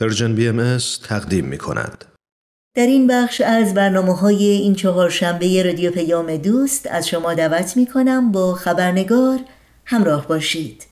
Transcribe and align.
Persian 0.00 0.34
BMS 0.34 0.78
تقدیم 1.08 1.44
می 1.44 1.58
کند. 1.58 2.04
در 2.76 2.86
این 2.86 3.06
بخش 3.06 3.40
از 3.40 3.74
برنامه 3.74 4.16
های 4.16 4.44
این 4.44 4.74
چهار 4.74 5.10
شنبه 5.10 5.62
رادیو 5.62 5.90
پیام 5.90 6.36
دوست 6.36 6.86
از 6.86 7.08
شما 7.08 7.34
دعوت 7.34 7.76
می 7.76 7.86
کنم 7.86 8.32
با 8.32 8.54
خبرنگار 8.54 9.38
همراه 9.84 10.26
باشید. 10.26 10.86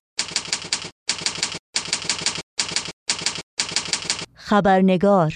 خبرنگار 4.35 5.35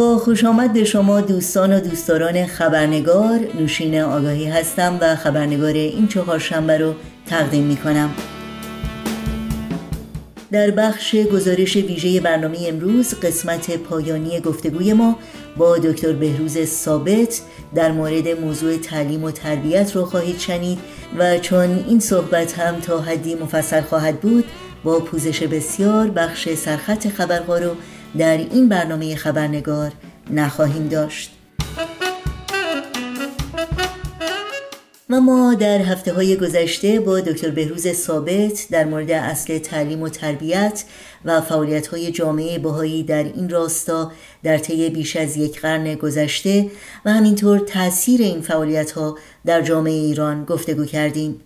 با 0.00 0.18
خوش 0.18 0.44
آمد 0.44 0.82
شما 0.84 1.20
دوستان 1.20 1.72
و 1.72 1.80
دوستداران 1.80 2.46
خبرنگار 2.46 3.40
نوشین 3.60 4.00
آگاهی 4.00 4.44
هستم 4.44 4.98
و 5.00 5.16
خبرنگار 5.16 5.72
این 5.72 6.08
چهار 6.08 6.38
شنبه 6.38 6.78
رو 6.78 6.94
تقدیم 7.26 7.64
می 7.64 7.76
کنم 7.76 8.10
در 10.52 10.70
بخش 10.70 11.14
گزارش 11.14 11.76
ویژه 11.76 12.20
برنامه 12.20 12.58
امروز 12.68 13.14
قسمت 13.14 13.76
پایانی 13.76 14.40
گفتگوی 14.40 14.92
ما 14.92 15.18
با 15.56 15.78
دکتر 15.78 16.12
بهروز 16.12 16.64
ثابت 16.64 17.40
در 17.74 17.92
مورد 17.92 18.28
موضوع 18.28 18.76
تعلیم 18.76 19.24
و 19.24 19.30
تربیت 19.30 19.96
رو 19.96 20.04
خواهید 20.04 20.38
شنید 20.38 20.78
و 21.18 21.38
چون 21.38 21.84
این 21.88 22.00
صحبت 22.00 22.58
هم 22.58 22.80
تا 22.80 23.00
حدی 23.00 23.34
مفصل 23.34 23.80
خواهد 23.80 24.20
بود 24.20 24.44
با 24.84 25.00
پوزش 25.00 25.42
بسیار 25.42 26.10
بخش 26.10 26.54
سرخط 26.54 27.08
خبرها 27.08 27.58
رو 27.58 27.70
در 28.18 28.36
این 28.36 28.68
برنامه 28.68 29.16
خبرنگار 29.16 29.92
نخواهیم 30.30 30.88
داشت. 30.88 31.30
و 35.10 35.20
ما 35.20 35.54
در 35.54 35.78
هفته 35.78 36.12
های 36.12 36.36
گذشته 36.36 37.00
با 37.00 37.20
دکتر 37.20 37.50
بهروز 37.50 37.88
ثابت 37.88 38.66
در 38.70 38.84
مورد 38.84 39.10
اصل 39.10 39.58
تعلیم 39.58 40.02
و 40.02 40.08
تربیت 40.08 40.84
و 41.24 41.40
فعالیت 41.40 41.86
های 41.86 42.10
جامعه 42.10 42.58
بهایی 42.58 43.02
در 43.02 43.24
این 43.24 43.48
راستا 43.48 44.12
در 44.42 44.58
طی 44.58 44.90
بیش 44.90 45.16
از 45.16 45.36
یک 45.36 45.60
قرن 45.60 45.94
گذشته 45.94 46.70
و 47.04 47.12
همینطور 47.12 47.58
تاثیر 47.58 48.20
این 48.20 48.40
فعالیت 48.40 48.90
ها 48.90 49.18
در 49.46 49.62
جامعه 49.62 49.92
ایران 49.92 50.44
گفتگو 50.44 50.84
کردیم. 50.84 51.40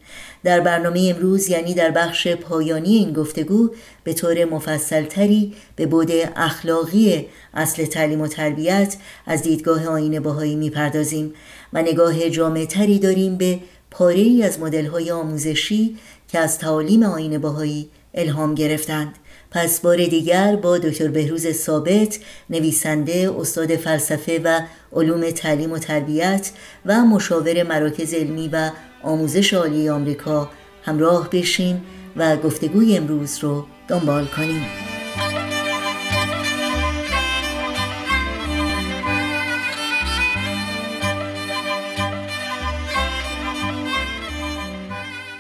در 0.45 0.61
برنامه 0.61 1.13
امروز 1.15 1.49
یعنی 1.49 1.75
در 1.75 1.91
بخش 1.91 2.29
پایانی 2.29 2.95
این 2.97 3.13
گفتگو 3.13 3.71
به 4.05 4.13
طور 4.13 4.45
مفصلتری 4.45 5.55
به 5.77 5.87
بود 5.87 6.11
اخلاقی 6.37 7.27
اصل 7.55 7.85
تعلیم 7.85 8.21
و 8.21 8.27
تربیت 8.27 8.97
از 9.27 9.43
دیدگاه 9.43 9.87
آین 9.87 10.21
باهایی 10.21 10.55
می‌پردازیم 10.55 11.35
و 11.73 11.83
نگاه 11.83 12.31
جامع 12.31 12.65
تری 12.65 12.99
داریم 12.99 13.37
به 13.37 13.59
پاره 13.91 14.21
ای 14.21 14.43
از 14.43 14.61
مدل 14.61 14.87
های 14.87 15.11
آموزشی 15.11 15.97
که 16.29 16.39
از 16.39 16.59
تعالیم 16.59 17.03
آین 17.03 17.39
باهایی 17.39 17.89
الهام 18.15 18.55
گرفتند. 18.55 19.15
پس 19.55 19.81
بار 19.81 19.97
دیگر 19.97 20.57
با 20.57 20.79
دکتر 20.79 21.09
بهروز 21.09 21.53
ثابت 21.53 22.19
نویسنده 22.51 23.31
استاد 23.39 23.77
فلسفه 23.77 24.41
و 24.45 24.61
علوم 24.93 25.31
تعلیم 25.31 25.73
و 25.73 25.79
تربیت 25.79 26.51
و 26.87 27.05
مشاور 27.05 27.63
مراکز 27.63 28.15
علمی 28.15 28.49
و 28.49 28.71
آموزش 29.03 29.55
عالی 29.55 29.89
آمریکا 29.89 30.51
همراه 30.83 31.31
بشیم 31.31 31.83
و 32.17 32.37
گفتگوی 32.37 32.97
امروز 32.97 33.39
رو 33.39 33.65
دنبال 33.89 34.27
کنیم. 34.27 34.84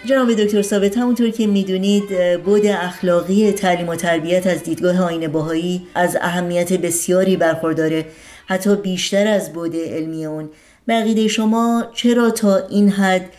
جناب 0.08 0.32
دکتر 0.32 0.62
ثابت 0.62 0.98
همونطور 0.98 1.30
که 1.30 1.46
می‌دونید 1.46 2.04
بود 2.44 2.66
اخلاقی 2.66 3.52
تعلیم 3.52 3.88
و 3.88 3.96
تربیت 3.96 4.46
از 4.46 4.62
دیدگاه 4.62 5.02
آین 5.02 5.28
باهایی 5.28 5.82
از 5.94 6.16
اهمیت 6.20 6.72
بسیاری 6.72 7.36
برخورداره. 7.36 8.06
حتی 8.46 8.76
بیشتر 8.76 9.26
از 9.26 9.52
بود 9.52 9.76
علمی 9.76 10.26
اون. 10.26 10.50
بقیده 10.88 11.28
شما 11.28 11.84
چرا 11.94 12.30
تا 12.30 12.56
این 12.56 12.88
حد 12.88 13.30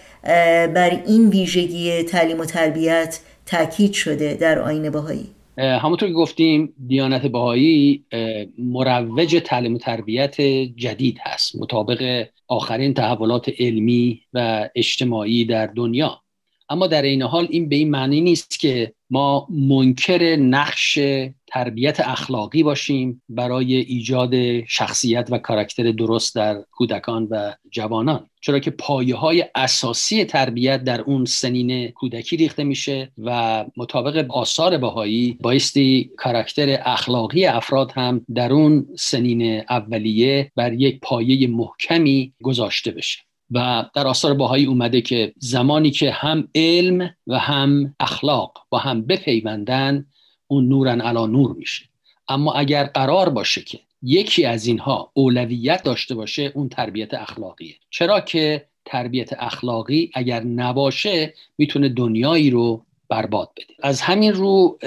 بر 0.73 1.01
این 1.07 1.29
ویژگی 1.29 2.03
تعلیم 2.03 2.40
و 2.40 2.45
تربیت 2.45 3.19
تاکید 3.45 3.94
شده 3.94 4.34
در 4.34 4.59
آین 4.59 4.90
باهایی 4.90 5.25
همونطور 5.57 6.09
که 6.09 6.16
گفتیم 6.16 6.73
دیانت 6.88 7.25
بهایی 7.25 8.06
مروج 8.57 9.41
تعلیم 9.45 9.75
و 9.75 9.78
تربیت 9.78 10.41
جدید 10.75 11.17
هست 11.22 11.56
مطابق 11.56 12.25
آخرین 12.47 12.94
تحولات 12.94 13.51
علمی 13.59 14.22
و 14.34 14.69
اجتماعی 14.75 15.45
در 15.45 15.67
دنیا. 15.67 16.22
اما 16.70 16.88
در 16.88 17.02
این 17.02 17.22
حال 17.22 17.48
این 17.50 17.70
به 17.70 17.76
این 17.76 17.90
معنی 17.90 18.22
نیست 18.22 18.59
که 18.59 18.94
ما 19.09 19.48
منکر 19.50 20.36
نقش 20.36 21.00
تربیت 21.48 22.00
اخلاقی 22.00 22.64
باشیم 22.64 23.22
برای 23.30 23.76
ایجاد 23.76 24.64
شخصیت 24.66 25.28
و 25.31 25.38
کاراکتر 25.38 25.92
درست 25.92 26.36
در 26.36 26.62
کودکان 26.72 27.28
و 27.31 27.53
جوانان. 27.72 28.30
چرا 28.42 28.59
که 28.59 28.72
پایه 28.72 29.16
های 29.16 29.46
اساسی 29.56 30.26
تربیت 30.26 30.84
در 30.84 31.02
اون 31.02 31.26
سنین 31.26 31.92
کودکی 31.92 32.38
ریخته 32.38 32.64
میشه 32.64 33.12
و 33.18 33.66
مطابق 33.78 34.26
آثار 34.32 34.78
بهایی 34.78 35.38
بایستی 35.42 36.12
کاراکتر 36.18 36.80
اخلاقی 36.86 37.46
افراد 37.46 37.92
هم 37.92 38.26
در 38.36 38.53
اون 38.53 38.88
سنین 39.00 39.64
اولیه 39.70 40.52
بر 40.56 40.74
یک 40.74 41.00
پایه 41.00 41.47
محکمی 41.47 42.34
گذاشته 42.44 42.92
بشه. 42.92 43.25
و 43.51 43.85
در 43.95 44.07
آثار 44.07 44.33
باهایی 44.33 44.66
اومده 44.66 45.01
که 45.01 45.33
زمانی 45.38 45.91
که 45.91 46.11
هم 46.11 46.47
علم 46.56 47.16
و 47.28 47.39
هم 47.39 47.95
اخلاق 48.00 48.57
با 48.69 48.78
هم 48.78 49.01
بپیوندن 49.01 50.06
اون 50.47 50.67
نورن 50.67 51.01
علا 51.01 51.25
نور 51.25 51.55
میشه. 51.55 51.85
اما 52.28 52.53
اگر 52.53 52.84
قرار 52.84 53.29
باشه 53.29 53.61
که 53.61 53.79
یکی 54.01 54.45
از 54.45 54.67
اینها 54.67 55.11
اولویت 55.13 55.84
داشته 55.84 56.16
باشه 56.16 56.51
اون 56.55 56.69
تربیت 56.69 57.13
اخلاقیه. 57.13 57.75
چرا 57.89 58.19
که 58.19 58.66
تربیت 58.85 59.34
اخلاقی 59.34 60.11
اگر 60.13 60.44
نباشه 60.44 61.34
می‌تونه 61.57 61.89
دنیایی 61.89 62.50
رو 62.50 62.85
برباد 63.09 63.51
بده. 63.57 63.73
از 63.84 64.01
همین 64.01 64.34
رو 64.34 64.78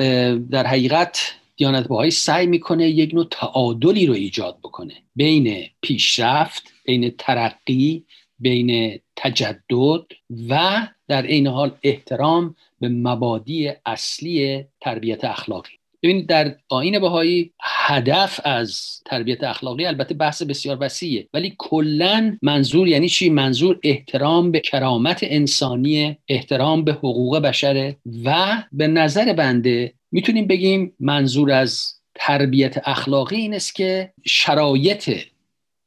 در 0.50 0.66
حقیقت 0.66 1.34
دیانت 1.56 1.88
باهایی 1.88 2.10
سعی 2.10 2.46
می‌کنه 2.46 2.88
یک 2.88 3.14
نوع 3.14 3.26
تعادلی 3.30 4.06
رو 4.06 4.14
ایجاد 4.14 4.58
بکنه. 4.58 4.94
بین 5.16 5.64
پیشرفت 5.82 6.62
بین 6.84 7.14
ترقی 7.18 8.04
بین 8.38 9.00
تجدد 9.16 10.06
و 10.48 10.86
در 11.08 11.22
این 11.22 11.46
حال 11.46 11.72
احترام 11.82 12.54
به 12.80 12.88
مبادی 12.88 13.70
اصلی 13.86 14.64
تربیت 14.80 15.24
اخلاقی. 15.24 15.78
ببینید 16.02 16.26
در 16.26 16.56
آین 16.68 16.98
بهایی 16.98 17.52
هدف 17.62 18.40
از 18.44 19.00
تربیت 19.06 19.44
اخلاقی 19.44 19.86
البته 19.86 20.14
بحث 20.14 20.42
بسیار 20.42 20.78
وسیعه 20.80 21.28
ولی 21.34 21.54
کلا 21.58 22.38
منظور 22.42 22.88
یعنی 22.88 23.08
چی؟ 23.08 23.30
منظور 23.30 23.78
احترام 23.82 24.52
به 24.52 24.60
کرامت 24.60 25.18
انسانی 25.22 26.16
احترام 26.28 26.84
به 26.84 26.92
حقوق 26.92 27.38
بشره 27.38 27.96
و 28.24 28.46
به 28.72 28.86
نظر 28.86 29.32
بنده 29.32 29.92
می‌تونیم 30.12 30.46
بگیم 30.46 30.92
منظور 31.00 31.52
از 31.52 31.94
تربیت 32.14 32.88
اخلاقی 32.88 33.36
این 33.36 33.54
است 33.54 33.74
که 33.74 34.12
شرایط 34.24 35.10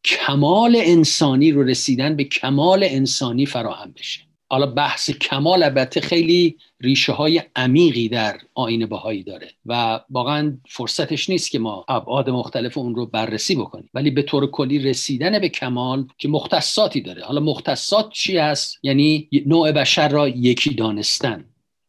کمال 0.03 0.75
انسانی 0.75 1.51
رو 1.51 1.63
رسیدن 1.63 2.15
به 2.15 2.23
کمال 2.23 2.83
انسانی 2.83 3.45
فراهم 3.45 3.91
بشه. 3.91 4.21
حالا 4.51 4.65
بحث 4.65 5.11
کمال 5.11 5.63
البته 5.63 6.01
خیلی 6.01 6.57
ریشه 6.81 7.11
های 7.11 7.41
عمیقی 7.55 8.09
در 8.09 8.39
آین 8.53 8.85
بهایی 8.85 9.23
داره 9.23 9.51
و 9.65 9.99
واقعا 10.09 10.57
فرصتش 10.69 11.29
نیست 11.29 11.51
که 11.51 11.59
ما 11.59 11.85
ابعاد 11.87 12.29
مختلف 12.29 12.77
اون 12.77 12.95
رو 12.95 13.05
بررسی 13.05 13.55
بکنیم. 13.55 13.89
ولی 13.93 14.11
به 14.11 14.21
طور 14.21 14.51
کلی 14.51 14.79
رسیدن 14.79 15.39
به 15.39 15.49
کمال 15.49 16.07
که 16.17 16.27
مختصاتی 16.27 17.01
داره. 17.01 17.23
حالا 17.23 17.39
مختصات 17.39 18.09
چی 18.11 18.37
هست؟ 18.37 18.79
یعنی 18.83 19.29
نوع 19.45 19.71
بشر 19.71 20.09
را 20.09 20.27
یکی 20.27 20.73
دانستن. 20.73 21.45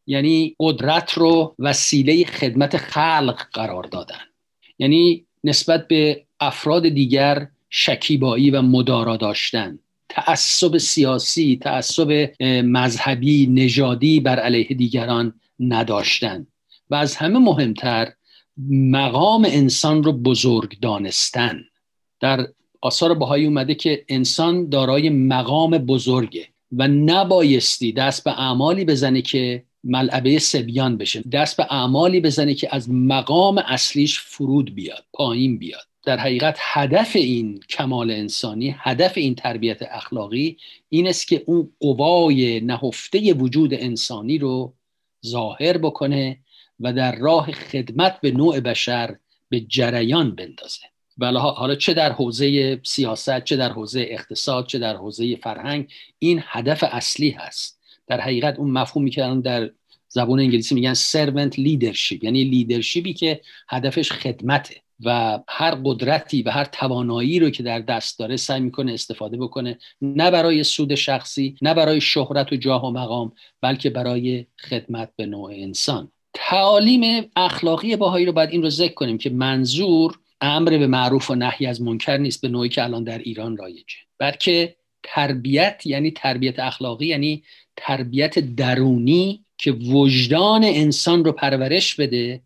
یعنی 0.06 0.56
قدرت 0.60 1.12
رو 1.12 1.54
وسیله 1.58 2.24
خدمت 2.24 2.76
خلق 2.76 3.42
قرار 3.52 3.84
دادن. 3.84 4.20
یعنی 4.78 5.24
نسبت 5.44 5.88
به 5.88 6.24
افراد 6.40 6.88
دیگر 6.88 7.48
شکیبایی 7.74 8.50
و 8.50 8.62
مدارا 8.62 9.16
داشتن. 9.16 9.78
تعصب 10.08 10.78
سیاسی 10.78 11.58
تعصب 11.62 12.30
مذهبی 12.64 13.46
نژادی 13.46 14.20
بر 14.20 14.38
علیه 14.38 14.68
دیگران 14.68 15.34
نداشتن. 15.60 16.46
و 16.90 16.94
از 16.94 17.16
همه 17.16 17.38
مهمتر 17.38 18.12
مقام 18.70 19.44
انسان 19.44 20.02
رو 20.02 20.12
بزرگ 20.12 20.80
دانستن. 20.80 21.64
در 22.20 22.46
آثار 22.80 23.14
بهایی 23.14 23.46
اومده 23.46 23.74
که 23.74 24.04
انسان 24.08 24.68
دارای 24.68 25.10
مقام 25.10 25.70
بزرگه 25.70 26.48
و 26.72 26.88
نبایستی 26.88 27.92
دست 27.92 28.24
به 28.24 28.40
اعمالی 28.40 28.84
بزنه 28.84 29.22
که 29.22 29.64
ملعبه 29.84 30.38
سبیان 30.38 30.96
بشه. 30.96 31.22
دست 31.32 31.56
به 31.56 31.66
اعمالی 31.70 32.20
بزنه 32.20 32.54
که 32.54 32.68
از 32.74 32.90
مقام 32.90 33.58
اصلیش 33.58 34.20
فرود 34.20 34.74
بیاد 34.74 35.04
پایین 35.12 35.58
بیاد. 35.58 35.91
در 36.04 36.18
حقیقت 36.18 36.58
هدف 36.60 37.16
این 37.16 37.60
کمال 37.68 38.10
انسانی 38.10 38.74
هدف 38.78 39.12
این 39.16 39.34
تربیت 39.34 39.82
اخلاقی 39.82 40.56
این 40.88 41.08
است 41.08 41.28
که 41.28 41.42
اون 41.46 41.72
قوای 41.80 42.60
نهفته 42.60 43.34
وجود 43.34 43.74
انسانی 43.74 44.38
رو 44.38 44.74
ظاهر 45.26 45.78
بکنه 45.78 46.38
و 46.80 46.92
در 46.92 47.16
راه 47.16 47.52
خدمت 47.52 48.20
به 48.20 48.30
نوع 48.30 48.60
بشر 48.60 49.16
به 49.48 49.60
جریان 49.60 50.34
بندازه. 50.34 50.80
ولی 51.18 51.38
حالا 51.38 51.74
چه 51.74 51.94
در 51.94 52.12
حوزه 52.12 52.80
سیاست 52.84 53.44
چه 53.44 53.56
در 53.56 53.72
حوزه 53.72 54.06
اقتصاد 54.08 54.66
چه 54.66 54.78
در 54.78 54.96
حوزه 54.96 55.36
فرهنگ 55.36 55.92
این 56.18 56.42
هدف 56.46 56.84
اصلی 56.84 57.30
هست. 57.30 57.80
در 58.06 58.20
حقیقت 58.20 58.58
اون 58.58 58.70
مفهومی 58.70 59.10
که 59.10 59.40
در 59.44 59.70
زبان 60.08 60.40
انگلیسی 60.40 60.74
میگن 60.74 60.94
servant 60.94 61.58
leadership 61.58 62.24
یعنی 62.24 62.44
leadership 62.44 63.08
ی 63.08 63.14
که 63.14 63.40
هدفش 63.68 64.12
خدمته. 64.12 64.74
و 65.04 65.40
هر 65.48 65.78
قدرتی 65.84 66.42
و 66.42 66.50
هر 66.50 66.64
توانایی 66.64 67.38
رو 67.38 67.50
که 67.50 67.62
در 67.62 67.78
دست 67.78 68.18
داره 68.18 68.36
سعی 68.36 68.60
می‌کنه 68.60 68.92
استفاده 68.92 69.36
بکنه 69.36 69.78
نه 70.02 70.30
برای 70.30 70.64
سود 70.64 70.94
شخصی 70.94 71.56
نه 71.62 71.74
برای 71.74 72.00
شهرت 72.00 72.52
و 72.52 72.56
جاه 72.56 72.86
و 72.86 72.90
مقام 72.90 73.32
بلکه 73.60 73.90
برای 73.90 74.46
خدمت 74.68 75.10
به 75.16 75.26
نوع 75.26 75.50
انسان. 75.54 76.12
تعالیم 76.34 77.30
اخلاقی 77.36 77.96
باهایی 77.96 78.26
رو 78.26 78.32
باید 78.32 78.50
این 78.50 78.62
رو 78.62 78.70
ذکر 78.70 78.94
کنیم 78.94 79.18
که 79.18 79.30
منظور 79.30 80.18
امر 80.40 80.70
به 80.70 80.86
معروف 80.86 81.30
و 81.30 81.34
نهی 81.34 81.66
از 81.66 81.82
منکر 81.82 82.16
نیست 82.16 82.42
به 82.42 82.48
نوعی 82.48 82.68
که 82.68 82.84
الان 82.84 83.04
در 83.04 83.18
ایران 83.18 83.56
رایجه. 83.56 83.96
بلکه 84.18 84.76
تربیت 85.02 85.82
یعنی 85.84 86.10
تربیت 86.10 86.58
اخلاقی 86.58 87.06
یعنی 87.06 87.42
تربیت 87.76 88.38
درونی 88.38 89.44
که 89.58 89.72
وجدان 89.72 90.64
انسان 90.64 91.24
رو 91.24 91.32
پرورش 91.32 91.94
بده 91.94 92.42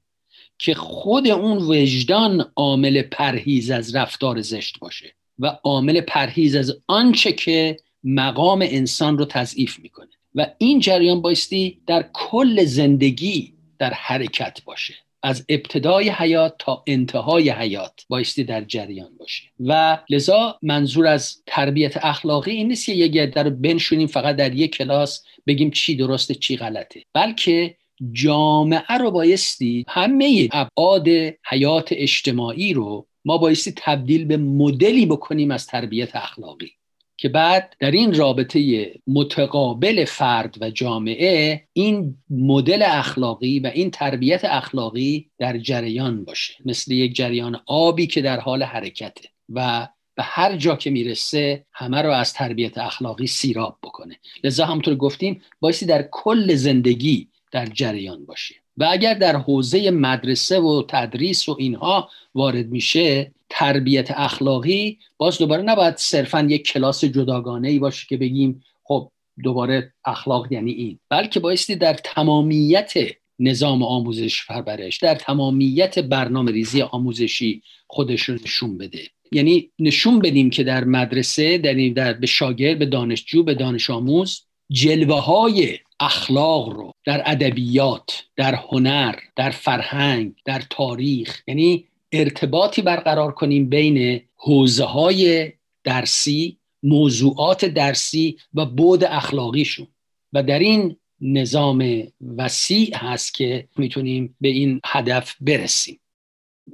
که 0.58 0.74
خود 0.74 1.28
اون 1.28 1.58
وجدان 1.58 2.52
عامل 2.56 3.02
پرهیز 3.02 3.70
از 3.70 3.96
رفتار 3.96 4.40
زشت 4.40 4.78
باشه 4.78 5.14
و 5.38 5.46
عامل 5.46 6.00
پرهیز 6.00 6.56
از 6.56 6.80
آنچه 6.86 7.32
که 7.32 7.76
مقام 8.04 8.62
انسان 8.62 9.18
رو 9.18 9.24
تضعیف 9.24 9.78
می‌کنه. 9.80 10.08
و 10.34 10.46
این 10.58 10.80
جریان 10.80 11.22
بایستی 11.22 11.80
در 11.86 12.04
کل 12.12 12.64
زندگی 12.64 13.54
در 13.78 13.92
حرکت 13.92 14.58
باشه. 14.64 14.94
از 15.22 15.44
ابتدای 15.48 16.08
حیات 16.08 16.54
تا 16.58 16.84
انتهای 16.86 17.50
حیات 17.50 18.04
بایستی 18.08 18.44
در 18.44 18.64
جریان 18.64 19.16
باشه. 19.18 19.42
و 19.60 19.98
لذا 20.10 20.58
منظور 20.62 21.06
از 21.06 21.42
تربیت 21.46 22.04
اخلاقی 22.04 22.50
این 22.50 22.68
نیست 22.68 22.86
که 22.86 22.92
یه 22.92 23.08
گرده 23.08 23.42
رو 23.42 23.50
بنشونیم 23.50 24.06
فقط 24.06 24.36
در 24.36 24.54
یک 24.54 24.76
کلاس 24.76 25.24
بگیم 25.46 25.70
چی 25.70 25.96
درسته 25.96 26.34
چی 26.34 26.56
غلطه. 26.56 27.02
بلکه 27.12 27.76
جامعه 28.12 28.98
رو 28.98 29.10
بایستی 29.10 29.84
همه 29.88 30.48
ابعاد 30.52 31.08
حیات 31.50 31.88
اجتماعی 31.90 32.72
رو 32.72 33.06
ما 33.24 33.38
بایستی 33.38 33.72
تبدیل 33.76 34.24
به 34.24 34.36
مدلی 34.36 35.06
بکنیم 35.06 35.50
از 35.50 35.66
تربیت 35.66 36.16
اخلاقی. 36.16 36.72
که 37.18 37.28
بعد 37.28 37.74
در 37.80 37.90
این 37.90 38.14
رابطه 38.14 38.92
متقابل 39.06 40.04
فرد 40.04 40.56
و 40.60 40.70
جامعه 40.70 41.62
این 41.72 42.16
مدل 42.30 42.82
اخلاقی 42.86 43.60
و 43.60 43.66
این 43.66 43.90
تربیت 43.90 44.44
اخلاقی 44.44 45.30
در 45.38 45.58
جریان 45.58 46.24
باشه. 46.24 46.54
مثل 46.64 46.92
یک 46.92 47.16
جریان 47.16 47.60
آبی 47.66 48.06
که 48.06 48.22
در 48.22 48.40
حال 48.40 48.62
حرکته 48.62 49.28
و 49.48 49.88
به 50.14 50.22
هر 50.22 50.56
جا 50.56 50.76
که 50.76 50.90
می‌رسه 50.90 51.66
همه 51.72 52.02
رو 52.02 52.10
از 52.10 52.32
تربیت 52.32 52.78
اخلاقی 52.78 53.26
سیراب 53.26 53.78
بکنه. 53.82 54.18
لذا 54.44 54.66
همونطور 54.66 54.94
گفتیم 54.94 55.42
بایستی 55.60 55.86
در 55.86 56.08
کل 56.10 56.54
زندگی 56.54 57.28
در 57.56 57.66
جریان 57.66 58.26
باشه. 58.26 58.54
و 58.76 58.88
اگر 58.90 59.14
در 59.14 59.36
حوزه 59.36 59.90
مدرسه 59.90 60.60
و 60.60 60.82
تدریس 60.88 61.48
و 61.48 61.56
اینها 61.58 62.10
وارد 62.34 62.66
میشه 62.66 63.32
تربیت 63.50 64.10
اخلاقی 64.10 64.98
باز 65.16 65.38
دوباره 65.38 65.62
نباید 65.62 65.96
صرفا 65.96 66.46
یک 66.50 66.66
کلاس 66.66 67.04
جداگانه 67.04 67.68
ای 67.68 67.78
باشه 67.78 68.06
که 68.08 68.16
بگیم 68.16 68.62
خب 68.84 69.10
دوباره 69.44 69.92
اخلاق 70.04 70.52
یعنی 70.52 70.72
این. 70.72 70.98
بلکه 71.08 71.40
بایستی 71.40 71.76
در 71.76 71.94
تمامیت 71.94 72.92
نظام 73.38 73.82
آموزش 73.82 74.46
پرورش 74.46 74.96
در 74.96 75.14
تمامیت 75.14 75.98
برنامه 75.98 76.52
ریزی 76.52 76.82
آموزشی 76.82 77.62
خودش 77.86 78.22
رو 78.22 78.34
نشون 78.34 78.78
بده. 78.78 79.02
یعنی 79.32 79.70
نشون 79.78 80.18
بدیم 80.18 80.50
که 80.50 80.64
در 80.64 80.84
مدرسه 80.84 81.58
در, 81.58 81.88
در 81.88 82.12
به 82.12 82.26
شاگرد 82.26 82.78
به 82.78 82.86
دانشجو 82.86 83.42
به 83.42 83.54
دانش 83.54 83.90
آموز 83.90 84.42
جلوه 84.70 85.20
های 85.20 85.78
اخلاق 86.00 86.68
رو 86.68 86.92
در 87.04 87.22
ادبیات 87.26 88.24
در 88.36 88.54
هنر 88.54 89.14
در 89.36 89.50
فرهنگ 89.50 90.34
در 90.44 90.62
تاریخ 90.70 91.42
یعنی 91.46 91.84
ارتباطی 92.12 92.82
برقرار 92.82 93.32
کنیم 93.32 93.68
بین 93.68 94.20
حوزه 94.36 94.84
های 94.84 95.52
درسی 95.84 96.58
موضوعات 96.82 97.64
درسی 97.64 98.36
و 98.54 98.66
بود 98.66 99.04
اخلاقیشون. 99.04 99.86
و 100.32 100.42
در 100.42 100.58
این 100.58 100.96
نظام 101.20 102.02
وسیع 102.38 102.96
هست 102.96 103.34
که 103.34 103.68
می‌تونیم 103.76 104.36
به 104.40 104.48
این 104.48 104.80
هدف 104.84 105.36
برسیم. 105.40 106.00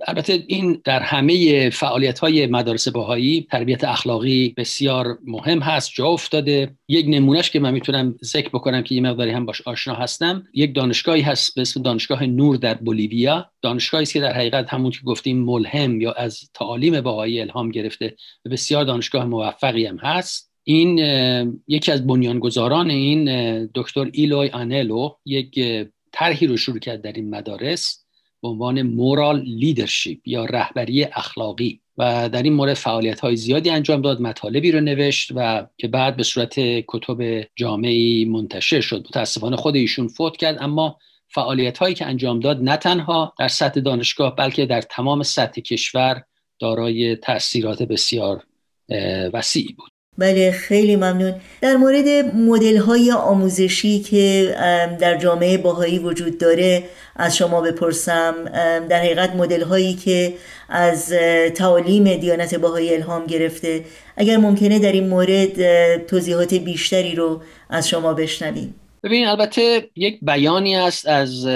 البته 0.06 0.44
این 0.46 0.80
در 0.84 1.00
همه 1.00 1.70
فعالیت 1.70 2.18
های 2.18 2.46
مدارس 2.46 2.88
باهایی 2.88 3.46
تربیت 3.50 3.84
اخلاقی 3.84 4.54
بسیار 4.56 5.18
مهم 5.24 5.58
هست 5.58 5.90
جا 5.94 6.06
افتاده. 6.06 6.76
یک 6.88 7.06
نمونهش 7.08 7.50
که 7.50 7.60
من 7.60 7.74
می‌تونم 7.74 8.14
ذکر 8.24 8.48
بکنم 8.48 8.82
که 8.82 8.94
یه 8.94 9.00
مقداری 9.00 9.30
هم 9.30 9.46
باش 9.46 9.60
آشنا 9.60 9.94
هستم 9.94 10.44
یک 10.54 10.74
دانشگاهی 10.74 11.22
هست 11.22 11.54
به 11.54 11.60
اسم 11.60 11.82
دانشگاه 11.82 12.26
نور 12.26 12.56
در 12.56 12.74
بولیویا. 12.74 13.50
دانشگاهی 13.62 14.02
است 14.02 14.12
که 14.12 14.20
در 14.20 14.32
حقیقت 14.32 14.68
همون 14.68 14.90
که 14.90 15.00
گفتیم 15.04 15.38
ملهم 15.38 16.00
یا 16.00 16.12
از 16.12 16.50
تعالیم 16.54 17.00
باهایی 17.00 17.40
الهام 17.40 17.70
گرفته 17.70 18.16
و 18.44 18.50
بسیار 18.50 18.84
دانشگاه 18.84 19.24
موفقی 19.24 19.86
هم 19.86 19.96
هست. 19.96 20.52
این 20.64 20.98
یکی 21.68 21.92
از 21.92 22.06
بنیانگذاران 22.06 22.90
این 22.90 23.24
دکتر 23.74 24.10
ایلوی 24.12 24.48
آنلو 24.48 25.10
یک 25.24 25.60
طرحی 26.12 26.46
رو 26.46 26.56
شروع 26.56 26.78
کرد 26.78 27.02
در 27.02 27.12
این 27.12 27.30
مدارس. 27.30 28.01
به 28.42 28.48
عنوان 28.48 28.82
مورال 28.82 29.40
لیدرشپ 29.40 30.18
یا 30.26 30.44
رهبری 30.44 31.04
اخلاقی. 31.04 31.80
و 31.98 32.28
در 32.28 32.42
این 32.42 32.52
مورد 32.52 32.74
فعالیت 32.74 33.20
های 33.20 33.36
زیادی 33.36 33.70
انجام 33.70 34.02
داد 34.02 34.20
مطالبی 34.20 34.72
رو 34.72 34.80
نوشت 34.80 35.32
و 35.34 35.66
که 35.78 35.88
بعد 35.88 36.16
به 36.16 36.22
صورت 36.22 36.54
کتب 36.88 37.46
جامعی 37.56 38.24
منتشر 38.24 38.80
شد. 38.80 39.06
متاسفانه 39.08 39.56
خود 39.56 39.76
ایشون 39.76 40.08
فوت 40.08 40.36
کرد 40.36 40.56
اما 40.60 40.98
فعالیت 41.28 41.78
هایی 41.78 41.94
که 41.94 42.06
انجام 42.06 42.40
داد 42.40 42.62
نه 42.62 42.76
تنها 42.76 43.34
در 43.38 43.48
سطح 43.48 43.80
دانشگاه 43.80 44.36
بلکه 44.36 44.66
در 44.66 44.80
تمام 44.80 45.22
سطح 45.22 45.60
کشور 45.60 46.24
دارای 46.58 47.16
تاثیرات 47.16 47.82
بسیار 47.82 48.46
وسیعی 49.32 49.72
بود. 49.72 49.91
بله 50.18 50.50
خیلی 50.50 50.96
ممنون. 50.96 51.34
در 51.60 51.76
مورد 51.76 52.08
مدل 52.34 52.76
های 52.76 53.12
آموزشی 53.12 54.00
که 54.00 54.54
در 55.00 55.16
جامعه 55.16 55.58
باهایی 55.58 55.98
وجود 55.98 56.38
داره 56.38 56.82
از 57.16 57.36
شما 57.36 57.60
بپرسم 57.60 58.34
در 58.88 58.98
حقیقت 58.98 59.34
مدل 59.36 59.62
هایی 59.62 59.94
که 59.94 60.34
از 60.68 61.12
تعالیم 61.54 62.16
دیانت 62.16 62.54
باهایی 62.54 62.94
الهام 62.94 63.26
گرفته 63.26 63.84
اگر 64.16 64.36
ممکنه 64.36 64.78
در 64.78 64.92
این 64.92 65.08
مورد 65.08 66.06
توضیحات 66.06 66.54
بیشتری 66.54 67.14
رو 67.14 67.40
از 67.70 67.88
شما 67.88 68.14
بشنویم. 68.14 68.74
ببین 69.04 69.26
البته 69.26 69.90
یک 69.96 70.18
بیانی 70.22 70.76
است 70.76 71.08
از 71.08 71.46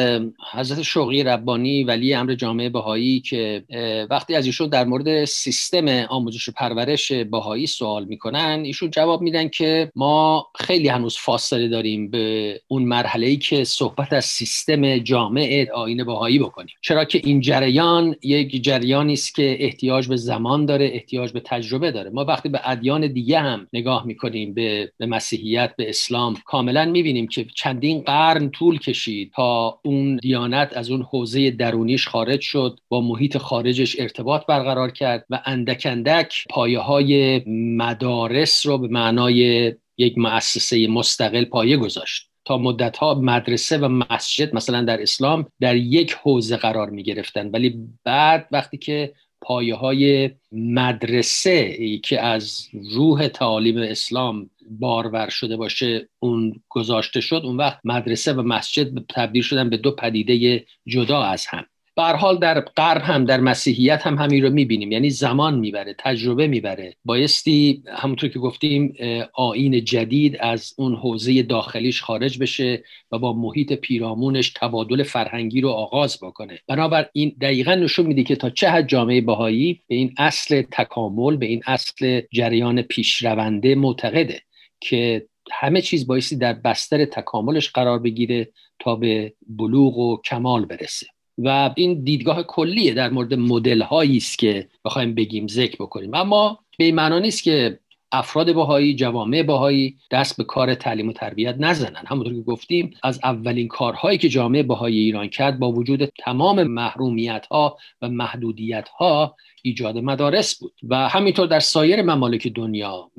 حضرت 0.52 0.82
شوقی 0.82 1.22
ربانی 1.22 1.84
ولی 1.84 2.14
امر 2.14 2.34
جامعه 2.34 2.68
بهایی 2.68 3.20
که 3.20 3.64
وقتی 4.10 4.34
از 4.34 4.46
ایشون 4.46 4.68
در 4.68 4.84
مورد 4.84 5.24
سیستم 5.24 5.88
آموزش 5.88 6.48
و 6.48 6.52
پرورش 6.52 7.12
بهایی 7.12 7.66
سوال 7.66 8.04
می‌کنن 8.04 8.62
ایشون 8.64 8.90
جواب 8.90 9.22
میدن 9.22 9.48
که 9.48 9.92
ما 9.96 10.46
خیلی 10.54 10.88
هنوز 10.88 11.16
فاصله 11.16 11.68
داریم 11.68 12.10
به 12.10 12.60
اون 12.68 12.82
مرحله 12.82 13.26
ای 13.26 13.36
که 13.36 13.64
صحبت 13.64 14.12
از 14.12 14.24
سیستم 14.24 14.98
جامعه 14.98 15.72
آین 15.74 16.04
بهایی 16.04 16.38
بکنیم. 16.38 16.74
چرا 16.82 17.04
که 17.04 17.20
این 17.24 17.40
جریان 17.40 18.16
یک 18.22 18.64
جریانی 18.64 19.12
است 19.12 19.34
که 19.34 19.56
احتیاج 19.60 20.08
به 20.08 20.16
زمان 20.16 20.66
داره 20.66 20.90
احتیاج 20.94 21.32
به 21.32 21.40
تجربه 21.40 21.90
داره. 21.90 22.10
ما 22.10 22.24
وقتی 22.24 22.48
به 22.48 22.60
ادیان 22.64 23.12
دیگه 23.12 23.38
هم 23.38 23.66
نگاه 23.72 24.06
می‌کنیم 24.06 24.54
به, 24.54 24.92
به 24.98 25.06
مسیحیت 25.06 25.74
به 25.76 25.88
اسلام 25.88 26.36
کاملا 26.44 26.84
می‌بینیم 26.84 27.26
که 27.44 27.50
چندین 27.54 28.00
قرن 28.00 28.50
طول 28.50 28.78
کشید 28.78 29.32
تا 29.36 29.80
اون 29.84 30.16
دیانت 30.16 30.76
از 30.76 30.90
اون 30.90 31.02
حوزه 31.02 31.50
درونیش 31.50 32.08
خارج 32.08 32.40
شد 32.40 32.80
با 32.88 33.00
محیط 33.00 33.38
خارجش 33.38 34.00
ارتباط 34.00 34.46
برقرار 34.46 34.90
کرد 34.90 35.26
و 35.30 35.42
اندک 35.44 35.86
اندک 35.90 36.44
پایه 36.50 36.78
های 36.78 37.42
مدارس 37.76 38.66
رو 38.66 38.78
به 38.78 38.88
معنای 38.88 39.72
یک 39.98 40.18
مؤسسه 40.18 40.88
مستقل 40.88 41.44
پایه 41.44 41.76
گذاشت. 41.76 42.30
تا 42.44 42.58
مدت 42.58 42.96
ها 42.96 43.14
مدرسه 43.14 43.78
و 43.78 43.88
مسجد 43.88 44.54
مثلا 44.54 44.82
در 44.82 45.02
اسلام 45.02 45.46
در 45.60 45.76
یک 45.76 46.12
حوزه 46.12 46.56
قرار 46.56 46.90
می 46.90 47.02
گرفتن 47.02 47.48
ولی 47.48 47.88
بعد 48.04 48.48
وقتی 48.52 48.78
که 48.78 49.12
پایه 49.46 49.74
های 49.74 50.30
مدرسه 50.52 51.76
که 51.98 52.20
از 52.20 52.68
روح 52.94 53.28
تعالیم 53.28 53.76
اسلام 53.78 54.50
بارور 54.70 55.28
شده 55.28 55.56
باشه 55.56 56.08
اون 56.18 56.62
گذاشته 56.68 57.20
شد 57.20 57.40
اون 57.44 57.56
وقت 57.56 57.80
مدرسه 57.84 58.32
و 58.32 58.42
مسجد 58.42 59.04
تبدیل 59.08 59.42
شدن 59.42 59.70
به 59.70 59.76
دو 59.76 59.90
پدیده 59.90 60.64
جدا 60.86 61.22
از 61.22 61.46
هم. 61.46 61.66
به 61.96 62.02
حال 62.02 62.38
در 62.38 62.60
غرب 62.60 63.02
هم 63.02 63.24
در 63.24 63.40
مسیحیت 63.40 64.06
هم 64.06 64.18
همین 64.18 64.42
رو 64.42 64.50
می‌بینیم. 64.50 64.92
یعنی 64.92 65.10
زمان 65.10 65.58
می‌بره 65.58 65.94
تجربه 65.98 66.46
می‌بره. 66.46 66.96
بایستی 67.04 67.82
همونطور 67.86 68.30
که 68.30 68.38
گفتیم 68.38 68.94
آین 69.34 69.84
جدید 69.84 70.36
از 70.40 70.74
اون 70.78 70.94
حوزه 70.94 71.42
داخلیش 71.42 72.02
خارج 72.02 72.38
بشه 72.38 72.84
و 73.12 73.18
با 73.18 73.32
محیط 73.32 73.72
پیرامونش 73.72 74.52
تبادل 74.56 75.02
فرهنگی 75.02 75.60
رو 75.60 75.68
آغاز 75.68 76.18
بکنه. 76.22 76.58
بنابر 76.68 77.08
این 77.12 77.36
دقیقا 77.40 77.74
نشون 77.74 78.06
میده 78.06 78.22
که 78.22 78.36
تا 78.36 78.50
چه 78.50 78.68
حد 78.68 78.88
جامعه 78.88 79.20
بهایی 79.20 79.80
به 79.88 79.94
این 79.94 80.14
اصل 80.18 80.62
تکامل 80.72 81.36
به 81.36 81.46
این 81.46 81.62
اصل 81.66 82.20
جریان 82.32 82.82
پیشرونده 82.82 83.74
معتقده 83.74 84.40
که 84.80 85.26
همه 85.52 85.80
چیز 85.80 86.06
بایستی 86.06 86.36
در 86.36 86.52
بستر 86.52 87.04
تکاملش 87.04 87.70
قرار 87.70 87.98
بگیره 87.98 88.48
تا 88.78 88.96
به 88.96 89.34
بلوغ 89.48 89.98
و 89.98 90.20
کمال 90.24 90.64
برسه. 90.64 91.06
و 91.38 91.70
این 91.76 92.04
دیدگاه 92.04 92.42
کلیه 92.42 92.94
در 92.94 93.10
مورد 93.10 93.34
مدل 93.34 93.82
هایی 93.82 94.16
است 94.16 94.38
که 94.38 94.68
بخوایم 94.84 95.14
بگیم 95.14 95.48
ذکر 95.48 95.76
بکنیم. 95.76 96.14
اما 96.14 96.58
به 96.78 96.84
این 96.84 96.94
معنا 96.94 97.18
نیست 97.18 97.42
که 97.42 97.80
افراد 98.12 98.52
باهایی 98.52 98.94
جوامع 98.94 99.42
باهایی 99.42 99.96
دست 100.10 100.36
به 100.36 100.44
کار 100.44 100.74
تعلیم 100.74 101.08
و 101.08 101.12
تربیت 101.12 101.56
نزنن. 101.58 102.02
همونطور 102.06 102.34
که 102.34 102.40
گفتیم 102.40 102.90
از 103.02 103.20
اولین 103.24 103.68
کارهایی 103.68 104.18
که 104.18 104.28
جامعه 104.28 104.62
باهایی 104.62 104.98
ایران 104.98 105.28
کرد 105.28 105.58
با 105.58 105.72
وجود 105.72 106.04
تمام 106.04 106.62
محرومیت 106.62 107.46
ها 107.50 107.76
و 108.02 108.08
محدودیت 108.08 108.88
ها 108.88 109.36
ایجاد 109.62 109.98
مدارس 109.98 110.58
بود. 110.58 110.72
و 110.88 111.08
همینطور 111.08 111.46
در 111.46 111.60
سایر 111.60 112.02
ممالک 112.02 112.48
دنیا 112.48 113.10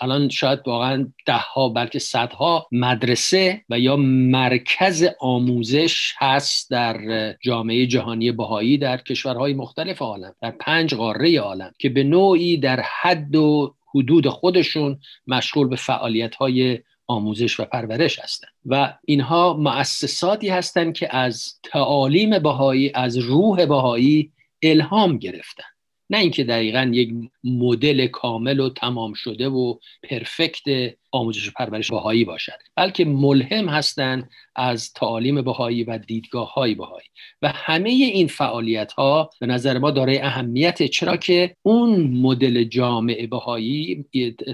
الان 0.00 0.28
شاید 0.28 0.60
واقعا 0.66 1.06
ده 1.26 1.36
ها 1.36 1.68
بلکه 1.68 1.98
صدها 1.98 2.66
مدرسه 2.72 3.64
و 3.70 3.78
یا 3.78 3.96
مرکز 3.96 5.06
آموزش 5.20 6.14
هست 6.18 6.70
در 6.70 6.98
جامعه 7.42 7.86
جهانی 7.86 8.32
بهایی 8.32 8.78
در 8.78 8.96
کشورهای 8.96 9.54
مختلف 9.54 10.02
عالم 10.02 10.34
در 10.42 10.50
پنج 10.50 10.94
قاره 10.94 11.40
عالم 11.40 11.72
که 11.78 11.88
به 11.88 12.02
نوعی 12.02 12.56
در 12.56 12.80
حد 12.80 13.36
و 13.36 13.74
حدود 13.94 14.28
خودشون 14.28 14.98
مشغول 15.26 15.68
به 15.68 15.76
فعالیت 15.76 16.34
های 16.34 16.78
آموزش 17.06 17.60
و 17.60 17.64
پرورش 17.64 18.18
هستند 18.18 18.50
و 18.66 18.94
اینها 19.04 19.54
مؤسساتی 19.54 20.48
هستند 20.48 20.94
که 20.94 21.16
از 21.16 21.54
تعالیم 21.62 22.38
بهایی 22.38 22.92
از 22.94 23.16
روح 23.16 23.66
بهایی 23.66 24.32
الهام 24.62 25.18
گرفتن. 25.18 25.73
نه 26.10 26.18
اینکه 26.18 26.44
دقیقا 26.44 26.90
یک 26.92 27.14
مدل 27.44 28.06
کامل 28.06 28.60
و 28.60 28.68
تمام 28.68 29.12
شده 29.12 29.48
و 29.48 29.78
پرفکت 30.02 30.94
آموزش 31.12 31.48
و 31.48 31.52
پرورش 31.56 31.90
بهایی 31.90 32.24
باشد 32.24 32.58
بلکه 32.76 33.04
ملهم 33.04 33.68
هستند 33.68 34.30
از 34.56 34.92
تعالیم 34.92 35.42
بهایی 35.42 35.84
و 35.84 35.98
دیدگاه 35.98 36.52
های 36.52 36.74
بهایی. 36.74 37.06
و 37.42 37.48
همه 37.48 37.90
این 37.90 38.26
فعالیت 38.26 38.92
ها 38.92 39.30
به 39.40 39.46
نظر 39.46 39.78
ما 39.78 39.90
دارای 39.90 40.18
اهمیت 40.18 40.82
چرا 40.82 41.16
که 41.16 41.56
اون 41.62 42.00
مدل 42.06 42.64
جامعه 42.64 43.26
بهایی 43.26 44.04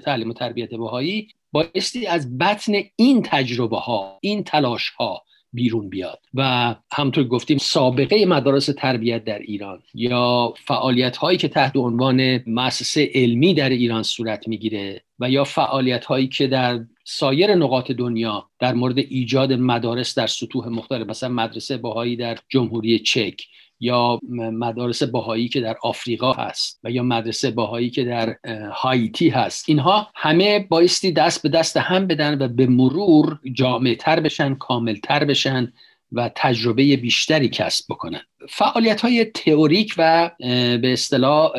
تعلیم 0.04 0.30
و 0.30 0.32
تربیت 0.32 0.70
بهایی 0.70 1.28
بایستی 1.52 2.06
از 2.06 2.38
بطن 2.38 2.72
این 2.96 3.22
تجربه 3.22 3.78
ها 3.78 4.18
این 4.20 4.44
تلاش 4.44 4.90
ها 4.90 5.24
بیرون 5.52 5.88
بیاد. 5.88 6.20
و 6.34 6.74
همطور 6.92 7.24
گفتیم 7.24 7.58
سابقه 7.58 8.26
مدارس 8.26 8.66
تربیت 8.66 9.24
در 9.24 9.38
ایران 9.38 9.82
یا 9.94 10.54
فعالیت 10.66 11.16
هایی 11.16 11.38
که 11.38 11.48
تحت 11.48 11.76
عنوان 11.76 12.40
مؤسسه 12.46 13.10
علمی 13.14 13.54
در 13.54 13.68
ایران 13.68 14.02
صورت 14.02 14.48
می‌گیره 14.48 15.02
و 15.18 15.30
یا 15.30 15.44
فعالیت 15.44 16.04
هایی 16.04 16.28
که 16.28 16.46
در 16.46 16.80
سایر 17.04 17.54
نقاط 17.54 17.90
دنیا 17.90 18.50
در 18.58 18.74
مورد 18.74 18.98
ایجاد 18.98 19.52
مدارس 19.52 20.14
در 20.18 20.26
سطوح 20.26 20.68
مختلف 20.68 21.06
مثلا 21.06 21.28
مدرسه 21.28 21.76
باهایی 21.76 22.16
در 22.16 22.38
جمهوری 22.48 22.98
چک 22.98 23.40
یا 23.80 24.20
مدارس 24.52 25.02
باهایی 25.02 25.48
که 25.48 25.60
در 25.60 25.76
آفریقا 25.82 26.32
هست 26.32 26.80
و 26.84 26.90
یا 26.90 27.02
مدرسه 27.02 27.50
باهایی 27.50 27.90
که 27.90 28.04
در 28.04 28.36
هایتی 28.72 29.28
هست. 29.28 29.64
اینها 29.68 30.08
همه 30.14 30.66
بایستی 30.68 31.12
دست 31.12 31.42
به 31.42 31.48
دست 31.48 31.76
هم 31.76 32.06
بدن 32.06 32.42
و 32.42 32.48
به 32.48 32.66
مرور 32.66 33.38
جامعه 33.52 33.94
تر 33.94 34.20
بشن 34.20 34.54
کامل 34.54 34.96
تر 34.96 35.24
بشن 35.24 35.72
و 36.12 36.30
تجربه 36.34 36.96
بیشتری 36.96 37.48
کسب 37.48 37.84
بکنن. 37.88 38.20
فعالیت 38.48 39.00
های 39.00 39.24
تئوریک 39.24 39.94
و 39.98 40.30
به 40.78 40.92
اصطلاح 40.92 41.52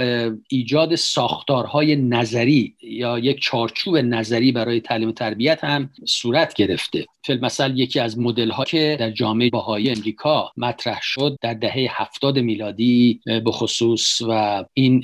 ایجاد 0.50 0.96
ساختارهای 0.96 1.96
نظری 1.96 2.76
یا 2.82 3.20
یک 3.20 3.42
چارچوب 3.42 3.98
نظری 3.98 4.52
برای 4.52 4.82
تعلیم 4.82 5.10
و 5.10 5.12
تربیت 5.12 5.64
هم 5.64 5.90
صورت 6.06 6.54
گرفته. 6.54 7.06
مثل 7.42 7.78
یکی 7.78 8.00
از 8.00 8.20
مدل 8.20 8.50
ها 8.50 8.64
که 8.64 8.98
در 9.00 9.12
جامعه 9.12 9.50
باهایی 9.50 9.90
امریکا 9.90 10.52
مطرح 10.58 11.00
شد 11.02 11.38
در 11.42 11.54
دهه 11.54 11.88
هفتاد 11.90 12.40
میلادی 12.40 13.22
به 13.26 13.52
خصوص 13.52 14.22
و 14.22 14.66
این 14.74 15.04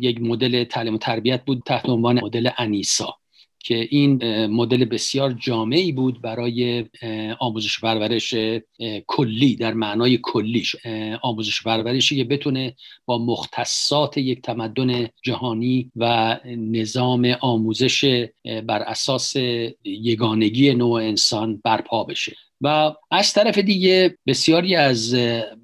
یک 0.00 0.20
مدل 0.20 0.64
تعلیم 0.64 0.94
و 0.94 0.98
تربیت 0.98 1.44
بود 1.44 1.62
تحت 1.66 1.88
عنوان 1.88 2.24
مدل 2.24 2.48
انیسا. 2.58 3.21
که 3.62 3.88
این 3.90 4.46
مدل 4.46 4.84
بسیار 4.84 5.32
جامعی 5.32 5.92
بود 5.92 6.22
برای 6.22 6.84
آموزش 7.38 7.80
پرورش 7.80 8.34
کلی 9.06 9.56
در 9.56 9.74
معنای 9.74 10.18
کلیش 10.22 10.76
آموزش 11.22 11.62
پرورشی 11.62 12.16
که 12.16 12.24
بتونه 12.24 12.74
با 13.06 13.18
مختصات 13.18 14.18
یک 14.18 14.42
تمدن 14.42 15.08
جهانی 15.22 15.90
و 15.96 16.38
نظام 16.56 17.36
آموزش 17.40 18.28
بر 18.44 18.82
اساس 18.82 19.36
یگانگی 19.84 20.74
نوع 20.74 21.02
انسان 21.02 21.60
برپا 21.64 22.04
بشه. 22.04 22.36
و 22.62 22.94
از 23.10 23.32
طرف 23.32 23.58
دیگه 23.58 24.18
بسیاری 24.26 24.76
از 24.76 25.16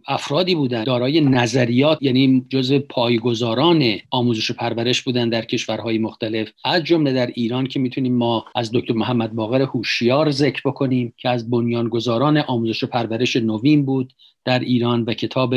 افرادی 0.06 0.54
بودند 0.54 0.86
دارای 0.86 1.20
نظریات 1.20 1.98
یعنی 2.00 2.46
جزء 2.48 2.78
پایگزاران 2.78 3.98
آموزش 4.10 4.50
و 4.50 4.54
پرورش 4.54 5.02
بودند 5.02 5.32
در 5.32 5.44
کشورهای 5.44 5.98
مختلف. 5.98 6.48
از 6.64 6.84
جمله 6.84 7.12
در 7.12 7.26
ایران 7.26 7.66
که 7.66 7.80
می‌تونیم 7.80 8.14
ما 8.14 8.44
از 8.54 8.70
دکتر 8.72 8.94
محمد 8.94 9.32
باقر 9.32 9.62
هوشیار 9.62 10.30
ذکر 10.30 10.62
بکنیم 10.64 11.14
که 11.16 11.28
از 11.28 11.50
بنیانگذاران 11.50 12.38
آموزش 12.38 12.84
و 12.84 12.86
پرورش 12.86 13.36
نوین 13.36 13.84
بود 13.84 14.12
در 14.44 14.58
ایران 14.58 15.02
و 15.02 15.14
کتاب 15.14 15.54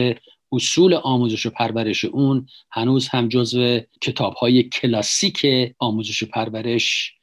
اصول 0.52 0.94
آموزش 0.94 1.46
و 1.46 1.50
پرورش 1.50 2.06
اون 2.06 2.48
هنوز 2.72 3.08
هم 3.08 3.28
جزو 3.28 3.80
کتاب 4.02 4.34
های 4.34 4.64
کلاسیک 4.64 5.46
آموزش 5.80 6.24
و 6.24 6.26
پرورش 6.26 7.14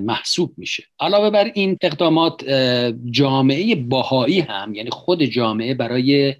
محسوب 0.00 0.54
میشه. 0.56 0.84
علاوه 1.00 1.30
بر 1.30 1.50
این 1.54 1.76
اقدامات 1.82 2.44
جامعه 3.10 3.74
باهایی 3.74 4.40
هم 4.40 4.74
یعنی 4.74 4.90
خود 4.90 5.22
جامعه 5.22 5.74
برای 5.74 6.34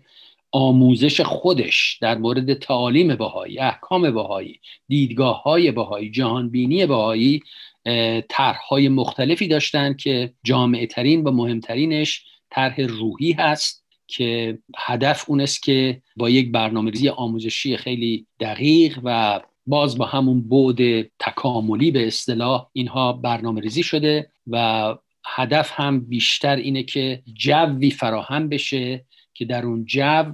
آموزش 0.53 1.21
خودش 1.21 1.99
در 2.01 2.19
مورد 2.19 2.55
تعالیم 2.55 3.15
باهایی 3.15 3.59
احکام 3.59 4.11
باهایی 4.11 4.61
دیدگاه 4.89 5.43
های 5.43 5.71
باهایی 5.71 6.11
جهانبینی 6.11 6.87
باهایی 6.87 7.43
طرحهای 8.29 8.89
مختلفی 8.89 9.49
داشتند 9.49 9.97
که 9.97 10.33
جامعه 10.45 10.87
ترین 10.87 11.25
و 11.25 11.31
مهمترینش 11.31 12.25
طرح 12.51 12.81
روحی 12.81 13.33
هست 13.33 13.85
که 14.07 14.59
هدف 14.79 15.25
اون 15.29 15.41
است 15.41 15.63
که 15.63 16.03
با 16.17 16.31
یک 16.31 16.53
برنامه 16.53 16.91
ریزی 16.91 17.09
آموزشی 17.09 17.77
خیلی 17.77 18.27
دقیق 18.41 18.99
و 19.05 19.41
باز 19.67 19.99
با 19.99 20.07
همون 20.07 20.49
بعد 20.49 21.03
تکاملی 21.19 21.91
به 21.91 22.07
اصطلاح 22.07 22.69
اینها 22.73 23.13
برنامه 23.13 23.61
ریزی 23.61 23.83
شده 23.83 24.31
و 24.47 24.95
هدف 25.27 25.71
هم 25.75 26.01
بیشتر 26.01 26.57
اینه 26.57 26.83
که 26.83 27.23
جوی 27.35 27.91
فراهم 27.91 28.49
بشه 28.49 29.05
که 29.35 29.45
در 29.45 29.67
اون 29.67 29.85
جو 29.85 30.33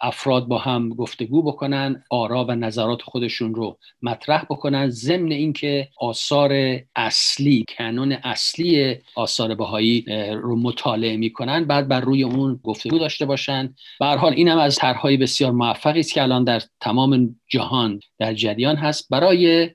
افراد 0.00 0.46
با 0.46 0.58
هم 0.58 0.88
گفتگو 0.88 1.42
بکنن 1.42 2.04
آرا 2.10 2.44
و 2.44 2.54
نظرات 2.54 3.02
خودشون 3.02 3.54
رو 3.54 3.78
مطرح 4.02 4.44
بکنن. 4.44 4.90
ضمن 4.90 5.32
اینکه 5.32 5.88
آثار 6.00 6.78
اصلی 6.96 7.64
کانون 7.78 8.12
اصلی 8.12 8.96
آثار 9.14 9.54
بهایی 9.54 10.04
رو 10.32 10.56
مطالعه 10.56 11.16
می‌کنن 11.16 11.64
بعد 11.64 11.88
بر 11.88 12.00
روی 12.00 12.22
اون 12.22 12.60
گفتگو 12.64 12.98
داشته 12.98 13.26
باشن. 13.26 13.74
به 14.00 14.06
حال 14.06 14.32
اینم 14.32 14.58
از 14.58 14.76
طرحهای 14.76 15.16
بسیار 15.16 15.52
موفقی 15.52 16.00
است 16.00 16.12
که 16.12 16.22
الان 16.22 16.44
در 16.44 16.62
تمام 16.80 17.36
جهان 17.48 18.00
در 18.18 18.34
جریان 18.34 18.76
هست 18.76 19.08
برای 19.10 19.70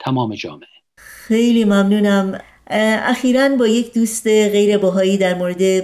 تمام 0.00 0.34
جامعه. 0.34 0.68
خیلی 0.96 1.64
ممنونم. 1.64 2.40
اخیرا 2.70 3.48
با 3.48 3.66
یک 3.66 3.94
دوست 3.94 4.26
غیر 4.26 4.78
باهایی 4.78 5.18
در 5.18 5.34
مورد 5.34 5.80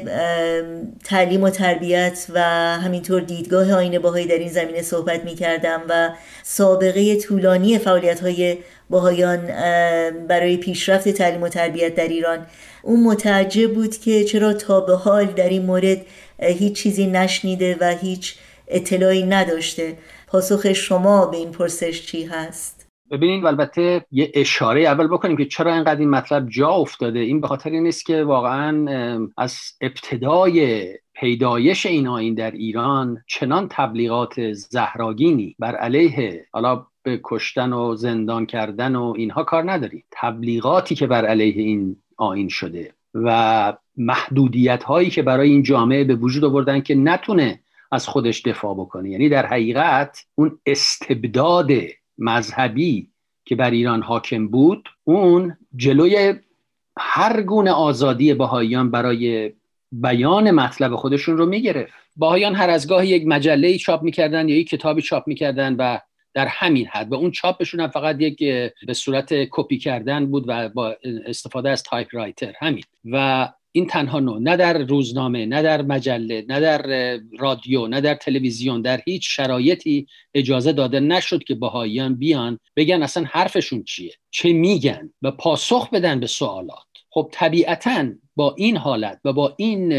تعلیم 1.04 1.42
و 1.42 1.50
تربیت 1.50 2.26
و 2.34 2.40
همینطور 2.78 3.20
دیدگاه 3.20 3.72
آین 3.72 3.98
باهایی 3.98 4.26
در 4.26 4.38
این 4.38 4.48
زمینه 4.48 4.82
صحبت 4.82 5.24
می 5.24 5.34
کردم 5.34 5.82
و 5.88 6.10
سابقه 6.42 7.16
طولانی 7.16 7.78
فعالیت 7.78 8.20
های 8.20 8.58
باهایان 8.90 9.46
برای 10.26 10.56
پیشرفت 10.56 11.08
تعلیم 11.08 11.42
و 11.42 11.48
تربیت 11.48 11.94
در 11.94 12.08
ایران 12.08 12.46
اون 12.82 13.02
متعجب 13.02 13.74
بود 13.74 13.96
که 13.96 14.24
چرا 14.24 14.52
تا 14.52 14.80
به 14.80 14.96
حال 14.96 15.26
در 15.26 15.48
این 15.48 15.62
مورد 15.62 15.98
هیچ 16.38 16.72
چیزی 16.82 17.06
نشنیده 17.06 17.76
و 17.80 17.96
هیچ 18.00 18.34
اطلاعی 18.68 19.22
نداشته 19.22 19.96
پاسخ 20.26 20.72
شما 20.72 21.26
به 21.26 21.36
این 21.36 21.52
پرسش 21.52 22.06
چی 22.06 22.24
هست؟ 22.24 22.79
ببینید 23.10 23.46
البته 23.46 24.06
یه 24.10 24.32
اشاره 24.34 24.80
اول 24.82 25.06
بکنیم 25.06 25.36
که 25.36 25.44
چرا 25.44 25.74
اینقدر 25.74 26.00
این 26.00 26.10
مطلب 26.10 26.48
جا 26.48 26.68
افتاده. 26.68 27.18
این 27.18 27.40
به 27.40 27.46
خاطر 27.46 27.70
نیست 27.70 28.06
که 28.06 28.24
واقعا 28.24 29.28
از 29.36 29.56
ابتدای 29.80 30.84
پیدایش 31.14 31.86
این 31.86 32.08
آین 32.08 32.34
در 32.34 32.50
ایران 32.50 33.22
چنان 33.26 33.68
تبلیغات 33.70 34.52
زهراگینی 34.52 35.56
بر 35.58 35.76
علیه 35.76 36.46
حالا 36.52 36.86
به 37.02 37.20
کشتن 37.24 37.72
و 37.72 37.96
زندان 37.96 38.46
کردن 38.46 38.96
و 38.96 39.14
اینها 39.16 39.44
کار 39.44 39.72
نداریم 39.72 40.04
تبلیغاتی 40.10 40.94
که 40.94 41.06
بر 41.06 41.26
علیه 41.26 41.62
این 41.62 41.96
آین 42.16 42.48
شده 42.48 42.92
و 43.14 43.72
محدودیت 43.96 44.82
هایی 44.82 45.10
که 45.10 45.22
برای 45.22 45.50
این 45.50 45.62
جامعه 45.62 46.04
به 46.04 46.14
وجود 46.14 46.44
آوردن 46.44 46.80
که 46.80 46.94
نتونه 46.94 47.60
از 47.92 48.08
خودش 48.08 48.42
دفاع 48.42 48.74
بکنه. 48.74 49.10
یعنی 49.10 49.28
در 49.28 49.46
حقیقت 49.46 50.24
اون 50.34 50.58
استبداد 50.66 51.70
مذهبی 52.20 53.10
که 53.44 53.56
بر 53.56 53.70
ایران 53.70 54.02
حاکم 54.02 54.48
بود 54.48 54.88
اون 55.04 55.56
جلوی 55.76 56.34
هر 56.98 57.42
گونه 57.42 57.70
آزادی 57.70 58.34
بهاییان 58.34 58.90
برای 58.90 59.52
بیان 59.92 60.50
مطلب 60.50 60.96
خودشون 60.96 61.36
رو 61.36 61.46
می‌گرفت. 61.46 61.92
بهاییان 62.16 62.54
هر 62.54 62.70
از 62.70 62.88
گاهی 62.88 63.08
یک 63.08 63.26
مجله 63.26 63.78
چاپ 63.78 64.02
می‌کردن 64.02 64.48
یا 64.48 64.56
یک 64.56 64.68
کتابی 64.68 65.02
چاپ 65.02 65.28
می‌کردن 65.28 65.76
و 65.76 65.98
در 66.34 66.46
همین 66.46 66.86
حد 66.86 67.12
و 67.12 67.14
اون 67.14 67.30
چاپشون 67.30 67.80
هم 67.80 67.88
فقط 67.88 68.20
یک 68.20 68.38
به 68.86 68.94
صورت 68.94 69.34
کپی 69.50 69.78
کردن 69.78 70.26
بود 70.26 70.44
و 70.46 70.68
با 70.68 70.96
استفاده 71.26 71.70
از 71.70 71.82
typewriter 71.82 72.52
همین. 72.60 72.84
و 73.04 73.48
این 73.72 73.86
تنها 73.86 74.20
نوع 74.20 74.40
نه 74.40 74.56
در 74.56 74.78
روزنامه 74.78 75.46
نه 75.46 75.62
در 75.62 75.82
مجله 75.82 76.44
نه 76.48 76.60
در 76.60 76.82
رادیو 77.38 77.86
نه 77.86 78.00
در 78.00 78.14
تلویزیون 78.14 78.82
در 78.82 79.00
هیچ 79.06 79.36
شرایطی 79.36 80.06
اجازه 80.34 80.72
داده 80.72 81.00
نشد 81.00 81.44
که 81.44 81.54
بهاییان 81.54 82.14
بیان 82.14 82.58
بگن 82.76 83.02
اصلا 83.02 83.24
حرفشون 83.24 83.84
چیه 83.84 84.12
چه 84.30 84.52
میگن 84.52 85.12
و 85.22 85.30
پاسخ 85.30 85.90
بدن 85.90 86.20
به 86.20 86.26
سوالات. 86.26 86.78
خب 87.10 87.28
طبیعتا 87.32 88.06
با 88.36 88.54
این 88.58 88.76
حالت 88.76 89.20
و 89.24 89.32
با 89.32 89.54
این 89.56 89.92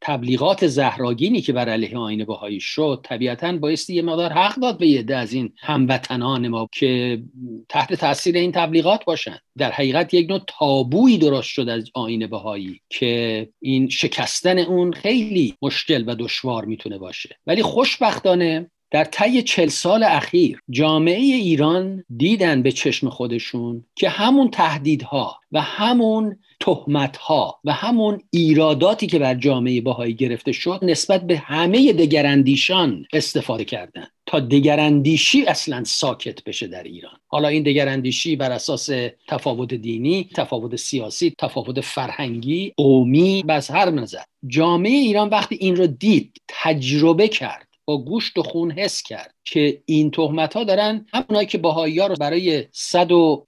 تبلیغات 0.00 0.66
زهراگینی 0.66 1.40
که 1.40 1.52
بر 1.52 1.68
علیه 1.68 1.98
آین 1.98 2.24
بهایی 2.24 2.60
شد 2.60 3.00
طبیعتا 3.04 3.52
بایستی 3.52 3.94
یه 3.94 4.02
مقدار 4.02 4.32
حق 4.32 4.54
داد 4.54 4.78
به 4.78 4.86
یه 4.86 5.04
از 5.16 5.32
این 5.32 5.52
هموطنان 5.58 6.48
ما 6.48 6.68
که 6.72 7.22
تحت 7.68 7.94
تاثیر 7.94 8.36
این 8.36 8.52
تبلیغات 8.52 9.04
باشن. 9.04 9.38
در 9.58 9.70
حقیقت 9.70 10.14
یک 10.14 10.30
نوع 10.30 10.40
تابویی 10.58 11.18
درست 11.18 11.48
شد 11.48 11.68
از 11.68 11.90
آین 11.94 12.26
بهایی 12.26 12.80
که 12.90 13.48
این 13.60 13.88
شکستن 13.88 14.58
اون 14.58 14.92
خیلی 14.92 15.54
مشکل 15.62 16.04
و 16.06 16.14
دشوار 16.14 16.64
می‌تونه 16.64 16.98
باشه. 16.98 17.36
ولی 17.46 17.62
خوشبختانه 17.62 18.70
در 18.90 19.04
طی 19.04 19.42
چل 19.42 19.66
سال 19.66 20.02
اخیر 20.02 20.60
جامعه 20.70 21.18
ایران 21.18 22.04
دیدن 22.16 22.62
به 22.62 22.72
چشم 22.72 23.08
خودشون 23.08 23.84
که 23.94 24.08
همون 24.08 24.50
تهدیدها 24.50 25.40
و 25.52 25.60
همون 25.60 26.36
تهمتها 26.60 27.60
و 27.64 27.72
همون 27.72 28.22
ایراداتی 28.30 29.06
که 29.06 29.18
بر 29.18 29.34
جامعه 29.34 29.80
باهایی 29.80 30.14
گرفته 30.14 30.52
شد 30.52 30.80
نسبت 30.82 31.26
به 31.26 31.38
همه 31.38 31.92
دگراندیشان 31.92 33.04
استفاده 33.12 33.64
کردن 33.64 34.06
تا 34.26 34.40
دگراندیشی 34.40 35.46
اصلا 35.46 35.84
ساکت 35.84 36.44
بشه 36.44 36.66
در 36.66 36.82
ایران. 36.82 37.16
حالا 37.26 37.48
این 37.48 37.62
دگراندیشی 37.62 38.36
بر 38.36 38.52
اساس 38.52 38.88
تفاوت 39.28 39.74
دینی 39.74 40.28
تفاوت 40.34 40.76
سیاسی 40.76 41.34
تفاوت 41.38 41.80
فرهنگی 41.80 42.72
قومی 42.76 43.42
بس 43.48 43.70
هر 43.70 43.90
نظر. 43.90 44.22
جامعه 44.46 44.92
ایران 44.92 45.28
وقتی 45.28 45.54
این 45.54 45.76
رو 45.76 45.86
دید 45.86 46.42
تجربه 46.48 47.28
کرد. 47.28 47.67
با 47.88 47.98
گوشت 47.98 48.38
و 48.38 48.42
خون 48.42 48.70
حس 48.70 49.02
کرد 49.02 49.34
که 49.44 49.82
این 49.86 50.10
تهمت 50.10 50.54
ها 50.54 50.64
دارن 50.64 51.06
همونایی 51.12 51.46
که 51.46 51.58
باهایی 51.58 51.98
ها 51.98 52.06
رو 52.06 52.14
برای 52.20 52.66
صد 52.72 53.12
و 53.12 53.46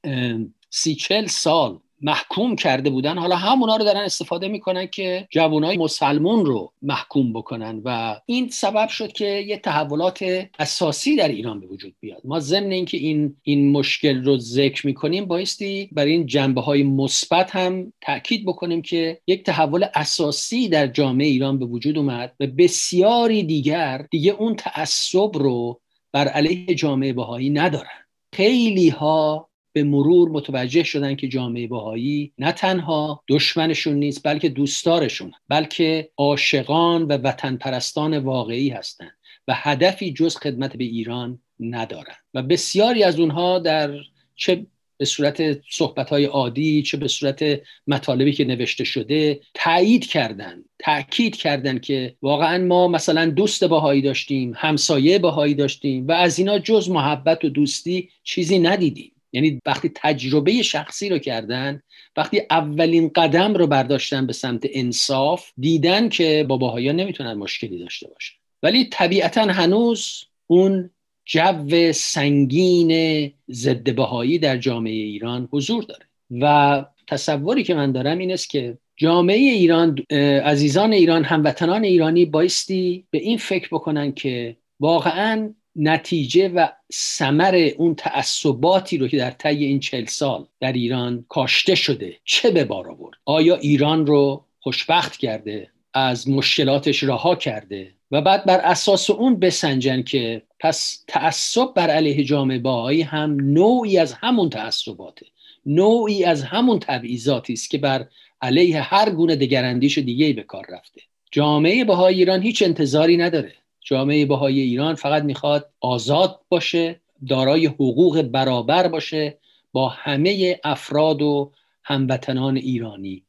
سی 0.70 0.94
چل 0.94 1.26
سال 1.26 1.78
محکوم 2.00 2.56
کرده 2.56 2.90
بودن. 2.90 3.18
حالا 3.18 3.36
همونا 3.36 3.76
رو 3.76 3.84
دارن 3.84 4.00
استفاده 4.00 4.48
می‌کنن 4.48 4.86
که 4.86 5.28
جوانای 5.30 5.76
مسلمون 5.76 6.46
رو 6.46 6.72
محکوم 6.82 7.32
بکنن 7.32 7.82
و 7.84 8.20
این 8.26 8.48
سبب 8.48 8.88
شد 8.88 9.12
که 9.12 9.44
یه 9.46 9.56
تحولات 9.56 10.48
اساسی 10.58 11.16
در 11.16 11.28
ایران 11.28 11.60
به 11.60 11.66
وجود 11.66 11.94
بیاد. 12.00 12.20
ما 12.24 12.40
ضمن 12.40 12.70
اینکه 12.70 12.96
این 12.96 13.36
این 13.42 13.72
مشکل 13.72 14.24
رو 14.24 14.38
ذکر 14.38 14.86
می‌کنیم 14.86 15.24
بایستی 15.24 15.88
برای 15.92 16.12
این 16.12 16.26
جنبه 16.26 16.60
های 16.60 16.82
مثبت 16.82 17.56
هم 17.56 17.92
تاکید 18.00 18.46
بکنیم 18.46 18.82
که 18.82 19.20
یک 19.26 19.44
تحول 19.44 19.86
اساسی 19.94 20.68
در 20.68 20.86
جامعه 20.86 21.26
ایران 21.26 21.58
به 21.58 21.64
وجود 21.64 21.98
اومد 21.98 22.34
و 22.40 22.46
بسیاری 22.46 23.42
دیگر 23.42 24.06
دیگه 24.10 24.32
اون 24.32 24.56
تعصب 24.56 25.30
رو 25.34 25.80
بر 26.12 26.28
علیه 26.28 26.74
جامعه 26.74 27.12
بهایی 27.12 27.50
ندارن. 27.50 28.06
خیلی 28.32 28.88
ها 28.88 29.49
به 29.72 29.84
مرور 29.84 30.28
متوجه 30.28 30.82
شدن 30.82 31.14
که 31.16 31.28
جامعه 31.28 31.66
بهایی 31.66 32.32
نه 32.38 32.52
تنها 32.52 33.24
دشمنشون 33.28 33.94
نیست 33.94 34.20
بلکه 34.24 34.48
دوستدارشون 34.48 35.32
بلکه 35.48 36.10
عاشقان 36.16 37.02
و 37.02 37.12
وطن 37.12 37.56
پرستان 37.56 38.18
واقعی 38.18 38.68
هستند 38.68 39.16
و 39.48 39.54
هدفی 39.56 40.12
جز 40.12 40.36
خدمت 40.36 40.76
به 40.76 40.84
ایران 40.84 41.38
ندارن. 41.60 42.14
و 42.34 42.42
بسیاری 42.42 43.02
از 43.02 43.20
اونها 43.20 43.58
در 43.58 43.94
چه 44.36 44.66
به 44.96 45.06
صورت 45.06 45.60
صحبت 45.70 46.10
های 46.10 46.24
عادی 46.24 46.82
چه 46.82 46.96
به 46.96 47.08
صورت 47.08 47.60
مطالبی 47.86 48.32
که 48.32 48.44
نوشته 48.44 48.84
شده 48.84 49.40
تایید 49.54 50.06
کردن 50.06 50.64
تاکید 50.78 51.36
کردن 51.36 51.78
که 51.78 52.16
واقعا 52.22 52.58
ما 52.58 52.88
مثلا 52.88 53.26
دوست 53.30 53.64
باهایی 53.64 54.02
داشتیم 54.02 54.52
همسایه 54.56 55.18
باهایی 55.18 55.54
داشتیم 55.54 56.08
و 56.08 56.12
از 56.12 56.38
اینا 56.38 56.58
جز 56.58 56.90
محبت 56.90 57.44
و 57.44 57.48
دوستی 57.48 58.08
چیزی 58.22 58.58
ندیدیم. 58.58 59.12
یعنی 59.32 59.60
وقتی 59.66 59.90
تجربه 59.94 60.62
شخصی 60.62 61.08
رو 61.08 61.18
کردن 61.18 61.82
وقتی 62.16 62.42
اولین 62.50 63.10
قدم 63.14 63.54
رو 63.54 63.66
برداشتن 63.66 64.26
به 64.26 64.32
سمت 64.32 64.66
انصاف 64.72 65.50
دیدن 65.58 66.08
که 66.08 66.44
باباهایا 66.48 66.92
نمی‌تونن 66.92 67.34
مشکلی 67.34 67.78
داشته 67.78 68.08
باشن. 68.08 68.34
ولی 68.62 68.84
طبیعتا 68.84 69.42
هنوز 69.42 70.24
اون 70.46 70.90
جو 71.24 71.92
سنگین 71.92 73.32
ضد 73.50 73.94
بهایی 73.94 74.38
در 74.38 74.56
جامعه 74.56 74.92
ایران 74.92 75.48
حضور 75.52 75.84
داره. 75.84 76.06
و 76.30 76.84
تصوری 77.06 77.62
که 77.62 77.74
من 77.74 77.92
دارم 77.92 78.18
این 78.18 78.32
است 78.32 78.50
که 78.50 78.78
جامعه 78.96 79.36
ایران 79.36 79.98
عزیزان 80.44 80.92
ایران 80.92 81.24
هموطنان 81.24 81.84
ایرانی 81.84 82.24
بایستی 82.24 83.04
به 83.10 83.18
این 83.18 83.38
فکر 83.38 83.68
بکنن 83.72 84.12
که 84.12 84.56
واقعا 84.80 85.54
نتیجه 85.76 86.48
و 86.48 86.68
سمر 86.92 87.70
اون 87.78 87.94
تعصباتی 87.94 88.98
رو 88.98 89.08
که 89.08 89.16
در 89.16 89.30
طی 89.30 89.64
این 89.64 89.80
چل 89.80 90.04
سال 90.04 90.46
در 90.60 90.72
ایران 90.72 91.24
کاشته 91.28 91.74
شده 91.74 92.16
چه 92.24 92.50
به 92.50 92.64
بار 92.64 92.90
آورد؟ 92.90 93.18
آیا 93.24 93.56
ایران 93.56 94.06
رو 94.06 94.44
خوشبخت 94.60 95.16
کرده 95.16 95.70
از 95.94 96.28
مشکلاتش 96.28 97.02
رها 97.02 97.34
کرده؟ 97.34 97.94
و 98.10 98.20
بعد 98.22 98.44
بر 98.44 98.58
اساس 98.58 99.10
اون 99.10 99.40
بسنجن 99.40 100.02
که 100.02 100.42
پس 100.60 101.04
تعصب 101.08 101.74
بر 101.74 101.90
علیه 101.90 102.24
جامعه 102.24 102.58
باهایی 102.58 103.02
هم 103.02 103.36
نوعی 103.40 103.98
از 103.98 104.12
همون 104.12 104.50
تعصباته. 104.50 105.26
نوعی 105.66 106.24
از 106.24 106.42
همون 106.42 106.78
تبعیضاتی 106.78 107.52
است 107.52 107.70
که 107.70 107.78
بر 107.78 108.06
علیه 108.42 108.80
هر 108.80 109.10
گونه 109.10 109.36
دگراندیش 109.36 109.98
دیگه 109.98 110.32
به 110.32 110.42
کار 110.42 110.66
رفته. 110.68 111.00
جامعه 111.30 111.84
بهای 111.84 112.14
ایران 112.14 112.42
هیچ 112.42 112.62
انتظاری 112.62 113.16
نداره. 113.16 113.52
جامعه 113.90 114.26
بهای 114.26 114.60
ایران 114.60 114.94
فقط 114.94 115.22
می‌خواد 115.22 115.70
آزاد 115.80 116.40
باشه 116.48 117.00
دارای 117.28 117.66
حقوق 117.66 118.22
برابر 118.22 118.88
باشه 118.88 119.38
با 119.72 119.88
همه 119.88 120.60
افراد 120.64 121.22
و 121.22 121.52
هموطنان 121.82 122.56
ایرانی. 122.56 123.24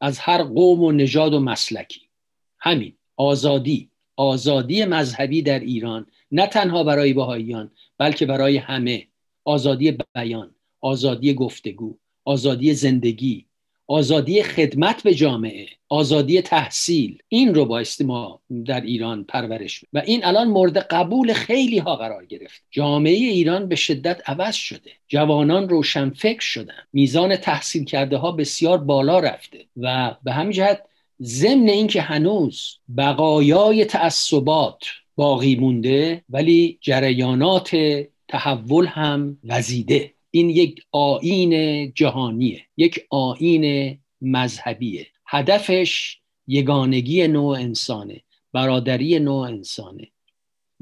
از 0.00 0.18
هر 0.18 0.42
قوم 0.42 0.82
و 0.82 0.92
نژاد 0.92 1.34
و 1.34 1.40
مسلکی. 1.40 2.00
همین 2.58 2.92
آزادی. 3.16 3.90
آزادی 4.16 4.84
مذهبی 4.84 5.42
در 5.42 5.58
ایران. 5.58 6.06
نه 6.32 6.46
تنها 6.46 6.84
برای 6.84 7.12
بهاییان 7.12 7.70
بلکه 7.98 8.26
برای 8.26 8.56
همه. 8.56 9.06
آزادی 9.44 9.98
بیان 10.14 10.54
آزادی 10.80 11.34
گفتگو 11.34 11.96
آزادی 12.24 12.74
زندگی. 12.74 13.46
آزادی 13.86 14.42
خدمت 14.42 15.02
به 15.02 15.14
جامعه 15.14 15.66
آزادی 15.88 16.42
تحصیل 16.42 17.18
این 17.28 17.54
رو 17.54 17.64
بایستی 17.64 18.04
ما 18.04 18.40
در 18.64 18.80
ایران 18.80 19.24
پرورش 19.24 19.84
و 19.92 19.98
این 19.98 20.24
الان 20.24 20.48
مورد 20.48 20.78
قبول 20.78 21.32
خیلی 21.32 21.78
ها 21.78 21.96
قرار 21.96 22.26
گرفت. 22.26 22.62
جامعه 22.70 23.12
ایران 23.12 23.68
به 23.68 23.76
شدت 23.76 24.30
عوض 24.30 24.54
شده. 24.54 24.90
جوانان 25.08 25.68
روشن 25.68 26.10
فکر 26.10 26.40
شدن. 26.40 26.82
میزان 26.92 27.36
تحصیل 27.36 27.84
کرده 27.84 28.16
ها 28.16 28.32
بسیار 28.32 28.78
بالا 28.78 29.18
رفته. 29.18 29.64
و 29.76 30.16
به 30.22 30.32
همین 30.32 30.52
جهت 30.52 30.82
ضمن 31.22 31.68
اینکه 31.68 32.00
هنوز 32.00 32.78
بقایای 32.96 33.84
تعصبات 33.84 34.84
باقی 35.16 35.56
مونده 35.56 36.24
ولی 36.30 36.78
جریانات 36.80 37.76
تحول 38.28 38.86
هم 38.86 39.38
وزیده 39.44 40.13
این 40.34 40.50
یک 40.50 40.82
آین 40.92 41.92
جهانیه 41.92 42.62
یک 42.76 43.06
آین 43.10 43.98
مذهبیه. 44.20 45.06
هدفش 45.26 46.18
یگانگی 46.46 47.28
نوع 47.28 47.58
انسانه 47.58 48.20
برادری 48.52 49.18
نوع 49.18 49.48
انسانه. 49.48 50.08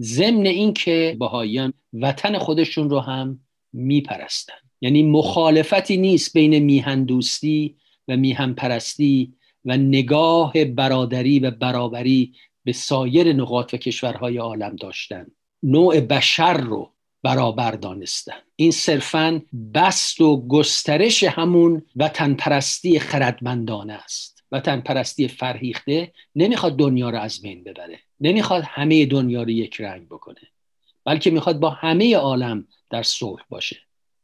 ضمن 0.00 0.46
اینکه 0.46 1.16
بهاییان 1.18 1.72
وطن 1.92 2.38
خودشون 2.38 2.90
رو 2.90 3.00
هم 3.00 3.40
میپرستن. 3.72 4.54
یعنی 4.80 5.02
مخالفتی 5.02 5.96
نیست 5.96 6.32
بین 6.32 6.58
میهن 6.58 7.04
دوستی 7.04 7.76
و 8.08 8.16
میهن 8.16 8.52
پرستی 8.52 9.32
و 9.64 9.76
نگاه 9.76 10.64
برادری 10.64 11.38
و 11.38 11.50
برابری 11.50 12.32
به 12.64 12.72
سایر 12.72 13.32
نقاط 13.32 13.74
و 13.74 13.76
کشورهای 13.76 14.36
عالم 14.36 14.76
داشتن. 14.76 15.26
نوع 15.62 16.00
بشر 16.00 16.52
رو 16.52 16.91
برابر 17.22 17.70
دانستن. 17.70 18.38
این 18.56 18.70
صرفا 18.70 19.42
بست 19.74 20.20
و 20.20 20.46
گسترش 20.48 21.24
همون 21.24 21.82
وطن 21.96 22.34
پرستی 22.34 22.98
خردمندانه 22.98 23.92
است. 23.92 24.44
وطن 24.52 24.80
پرستی 24.80 25.28
فرهیخته 25.28 26.12
نمی‌خواد 26.36 26.76
دنیا 26.76 27.10
رو 27.10 27.18
از 27.18 27.42
بین 27.42 27.64
ببره. 27.64 27.98
نمی‌خواد 28.20 28.62
همه 28.66 29.06
دنیا 29.06 29.42
رو 29.42 29.50
یک 29.50 29.80
رنگ 29.80 30.06
بکنه. 30.06 30.40
بلکه 31.04 31.30
می‌خواد 31.30 31.58
با 31.58 31.70
همه 31.70 32.16
عالم 32.16 32.66
در 32.90 33.02
صلح 33.02 33.42
باشه. 33.48 33.76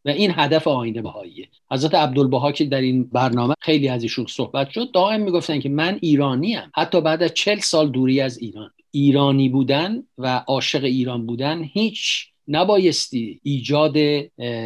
و 0.05 0.09
این 0.09 0.33
هدف 0.35 0.69
آینده 0.69 1.03
بهاییه. 1.03 1.49
حضرت 1.71 1.95
عبدالبها 1.95 2.53
که 2.53 2.65
در 2.65 2.81
این 2.81 3.05
برنامه 3.05 3.55
خیلی 3.61 3.89
از 3.89 4.03
ایشون 4.03 4.27
صحبت 4.27 4.71
شد 4.71 4.91
دائم 4.91 5.21
می‌گفتن 5.21 5.61
که 5.61 5.69
من 5.69 5.99
ایرانی 6.03 6.57
ام. 6.57 6.71
حتی 6.75 7.01
بعد 7.01 7.23
از 7.23 7.35
چل 7.35 7.59
سال 7.59 7.91
دوری 7.91 8.21
از 8.21 8.39
ایران. 8.39 8.71
ایرانی 8.91 9.49
بودن 9.49 10.03
و 10.19 10.39
عاشق 10.47 10.85
ایران 10.85 11.27
بودن 11.27 11.63
هیچ 11.63 12.27
نبایستی 12.49 13.41
ایجاد 13.43 13.97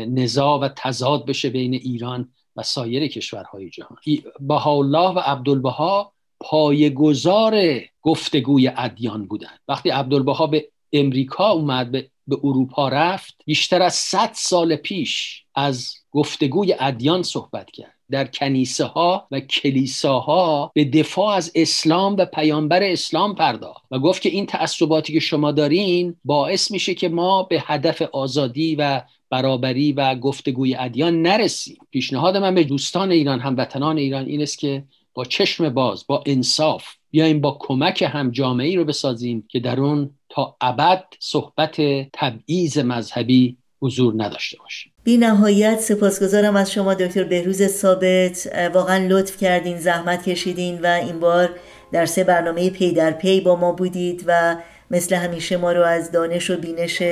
نزاع 0.09 0.59
و 0.59 0.69
تضاد 0.77 1.27
بشه 1.27 1.51
بین 1.51 1.75
ایران 1.75 2.29
و 2.57 2.63
سایر 2.63 3.07
کشورهای 3.07 3.71
جهان. 3.71 3.99
بهاءالله 4.41 5.09
و 5.09 5.19
عبدالبها 5.19 6.13
پایگزار 6.41 7.81
گفتگوی 8.03 8.71
ادیان 8.77 9.27
بودن 9.27 9.59
وقتی 9.69 9.91
عبدالبها 9.91 10.47
به 10.47 10.69
امریکا 10.93 11.51
اومد 11.51 11.91
به 11.91 12.09
به 12.27 12.39
اروپا 12.45 12.89
رفت 12.89 13.35
بیشتر 13.47 13.83
از 13.83 13.95
100 13.95 14.31
سال 14.35 14.77
پیش 14.77 15.45
از 15.55 15.95
گفتگوی 16.11 16.75
ادیان 16.81 17.23
صحبت 17.23 17.71
کرد. 17.71 17.99
در 18.13 18.27
کنیسه 18.27 18.85
ها 18.85 19.27
و 19.31 19.41
کلیساها 19.41 20.73
به 20.75 20.85
دفاع 20.85 21.35
از 21.35 21.53
اسلام 21.55 22.17
و 22.17 22.25
پیامبر 22.25 22.83
اسلام 22.83 23.35
پرداخت 23.35 23.85
و 23.91 23.99
گفت 23.99 24.23
که 24.23 24.29
این 24.29 24.47
تعصباتی 24.47 25.13
که 25.13 25.21
شما 25.21 25.53
دارین 25.53 26.17
باعث 26.25 26.71
میشه 26.71 26.95
که 26.95 27.09
ما 27.09 27.43
به 27.43 27.63
هدف 27.67 28.03
آزادی 28.03 28.77
و 28.77 29.03
برابری 29.31 29.93
و 29.93 30.15
گفتگوی 30.15 30.75
ادیان 30.75 31.23
نرسیم. 31.23 31.79
پیشنهاد 31.91 32.37
من 32.37 32.55
به 32.55 32.65
دوستان 32.65 33.11
ایران 33.11 33.41
هموطنان 33.41 33.99
ایران 33.99 34.27
این 34.27 34.43
است 34.43 34.59
که 34.59 34.85
با 35.15 35.25
چشم 35.25 35.69
باز 35.69 36.05
با 36.07 36.23
انصاف 36.27 36.85
بیایم 37.11 37.41
با 37.41 37.57
کمک 37.61 38.03
هم 38.03 38.31
جامعه 38.31 38.69
ای 38.69 38.77
رو 38.77 38.85
بسازیم 38.85 39.45
که 39.49 39.61
در 39.61 39.81
اون 39.81 40.11
تا 40.29 40.57
ابد 40.61 41.05
صحبت 41.21 41.81
تبعیض 42.13 42.79
مذهبی 42.79 43.57
حضور 43.81 44.15
نداشته 44.17 44.59
باشه 44.59 44.92
بی 45.05 45.17
نهایت 45.17 45.81
سپاسگزارم 45.81 46.57
از 46.57 46.73
شما 46.73 46.95
دکتر 46.95 47.25
بهروز 47.25 47.67
ثابت. 47.67 48.53
واقعا 48.75 49.07
لطف 49.09 49.37
کردین 49.37 49.79
زحمت 49.79 50.29
کشیدین 50.29 50.81
و 50.81 50.87
این 50.87 51.21
بار 51.21 51.51
در 51.93 52.07
سه 52.07 52.25
برنامه 52.25 52.71
پی 52.71 52.93
در 52.93 53.11
پی 53.11 53.41
با 53.41 53.57
ما 53.57 53.73
بودید 53.73 54.25
و 54.27 54.57
مثل 54.91 55.17
همیشه 55.17 55.57
ما 55.57 55.73
رو 55.73 55.83
از 55.83 56.13
دانش 56.13 56.51
و 56.51 56.57
بینش 56.57 57.03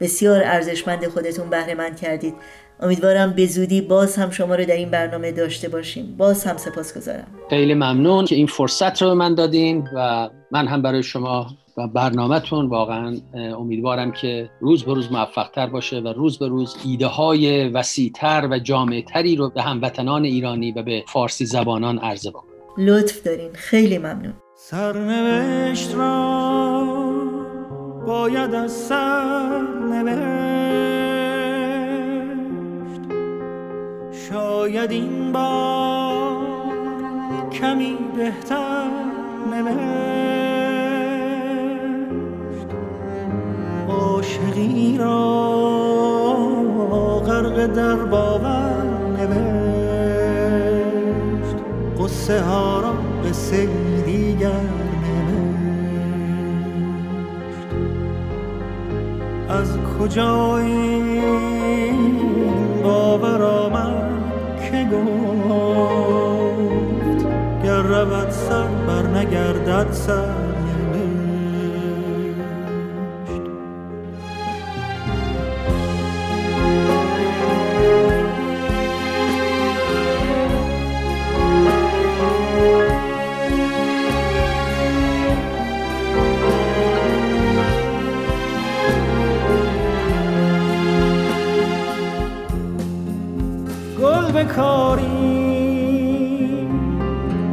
بسیار 0.00 0.42
ارزشمند 0.44 1.06
خودتون 1.06 1.50
بهره 1.50 1.74
مند 1.74 2.00
کردید. 2.00 2.34
امیدوارم 2.80 3.32
به 3.32 3.46
زودی 3.46 3.80
باز 3.80 4.16
هم 4.16 4.30
شما 4.30 4.54
رو 4.54 4.64
در 4.64 4.76
این 4.76 4.90
برنامه 4.90 5.32
داشته 5.32 5.68
باشیم. 5.68 6.14
باز 6.18 6.44
هم 6.44 6.56
سپاسگزارم. 6.56 7.26
خیلی 7.50 7.74
ممنون 7.74 8.24
که 8.24 8.34
این 8.34 8.46
فرصت 8.46 9.02
رو 9.02 9.08
به 9.08 9.14
من 9.14 9.34
دادین 9.34 9.88
و 9.96 10.28
من 10.50 10.66
هم 10.66 10.82
برای 10.82 11.02
شما 11.02 11.46
و 11.80 11.86
برنامهتون 11.86 12.66
واقعا 12.66 13.16
امیدوارم 13.34 14.12
که 14.12 14.50
روز 14.60 14.84
به 14.84 14.94
روز 14.94 15.12
موفقتر 15.12 15.66
باشه 15.66 16.00
و 16.00 16.08
روز 16.08 16.38
به 16.38 16.48
روز 16.48 16.76
ایده 16.84 17.06
های 17.06 17.68
وسیعتر 17.68 18.48
و 18.50 18.58
جامعتری 18.58 19.36
رو 19.36 19.50
به 19.50 19.62
هموطنان 19.62 20.24
ایرانی 20.24 20.72
و 20.72 20.82
به 20.82 21.04
فارسی 21.08 21.46
زبانان 21.46 21.98
عرضه 21.98 22.30
بکنه 22.30 22.50
لطف 22.78 23.22
دارین. 23.22 23.52
خیلی 23.52 23.98
ممنون. 23.98 24.34
سرنوشت 24.54 25.94
را 25.94 26.84
باید 28.06 28.54
از 28.54 28.72
سر 28.72 29.60
شاید 34.30 34.90
این 34.90 35.32
بار 35.32 36.36
کمی 37.52 37.96
بهتر 38.16 38.90
نوشت. 39.50 40.39
عاشقی 44.00 44.98
را 44.98 45.20
غرق 47.26 47.66
در 47.66 47.96
باور 47.96 48.84
نوشت. 49.18 50.00
قصه 51.98 52.40
ها 52.40 52.80
را 52.80 52.94
قصه 53.28 53.68
دیگر 54.06 54.50
نوشت. 55.02 55.80
از 59.48 59.78
کجا 59.98 60.58
این 60.58 62.20
باور 62.82 63.42
آمد 63.42 64.10
که 64.60 64.88
گفت 64.92 66.10
گر 67.64 67.82
رود 67.82 68.30
سر 68.30 68.68
بر 68.86 69.06
نگردد 69.06 69.92
سر. 69.92 70.39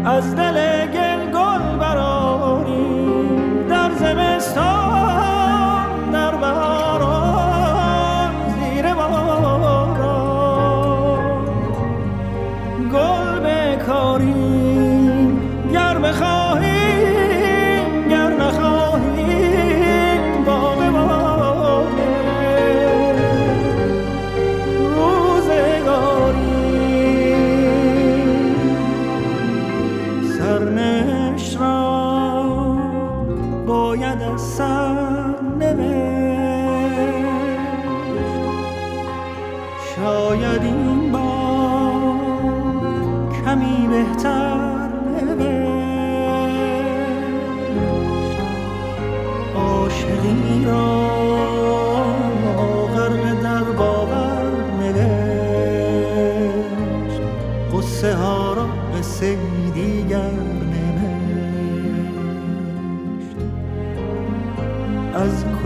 hasta 0.08 0.52
lejos. 0.54 0.77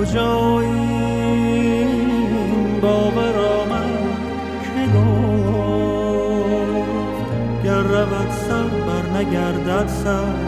کجا 0.01 0.59
این 0.59 1.89
باور 2.81 3.35
آمد 3.37 4.17
که 4.63 4.87
گفت 4.97 5.63
گر 7.63 7.81
رود 7.81 8.31
سر 8.31 8.63
بر 8.63 9.05
نگردد 9.17 9.87
سر. 9.87 10.40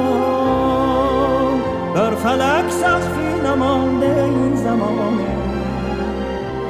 بر 1.95 2.15
فلک 2.15 2.71
سخفی 2.71 3.41
نمانده 3.45 4.23
این 4.23 4.55
زمانه. 4.55 5.35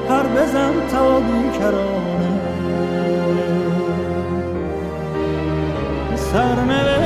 هر 0.10 0.24
بزن 0.24 0.74
تا 0.92 1.20
بیکرانه. 1.20 2.40
سرنوشت 6.16 7.05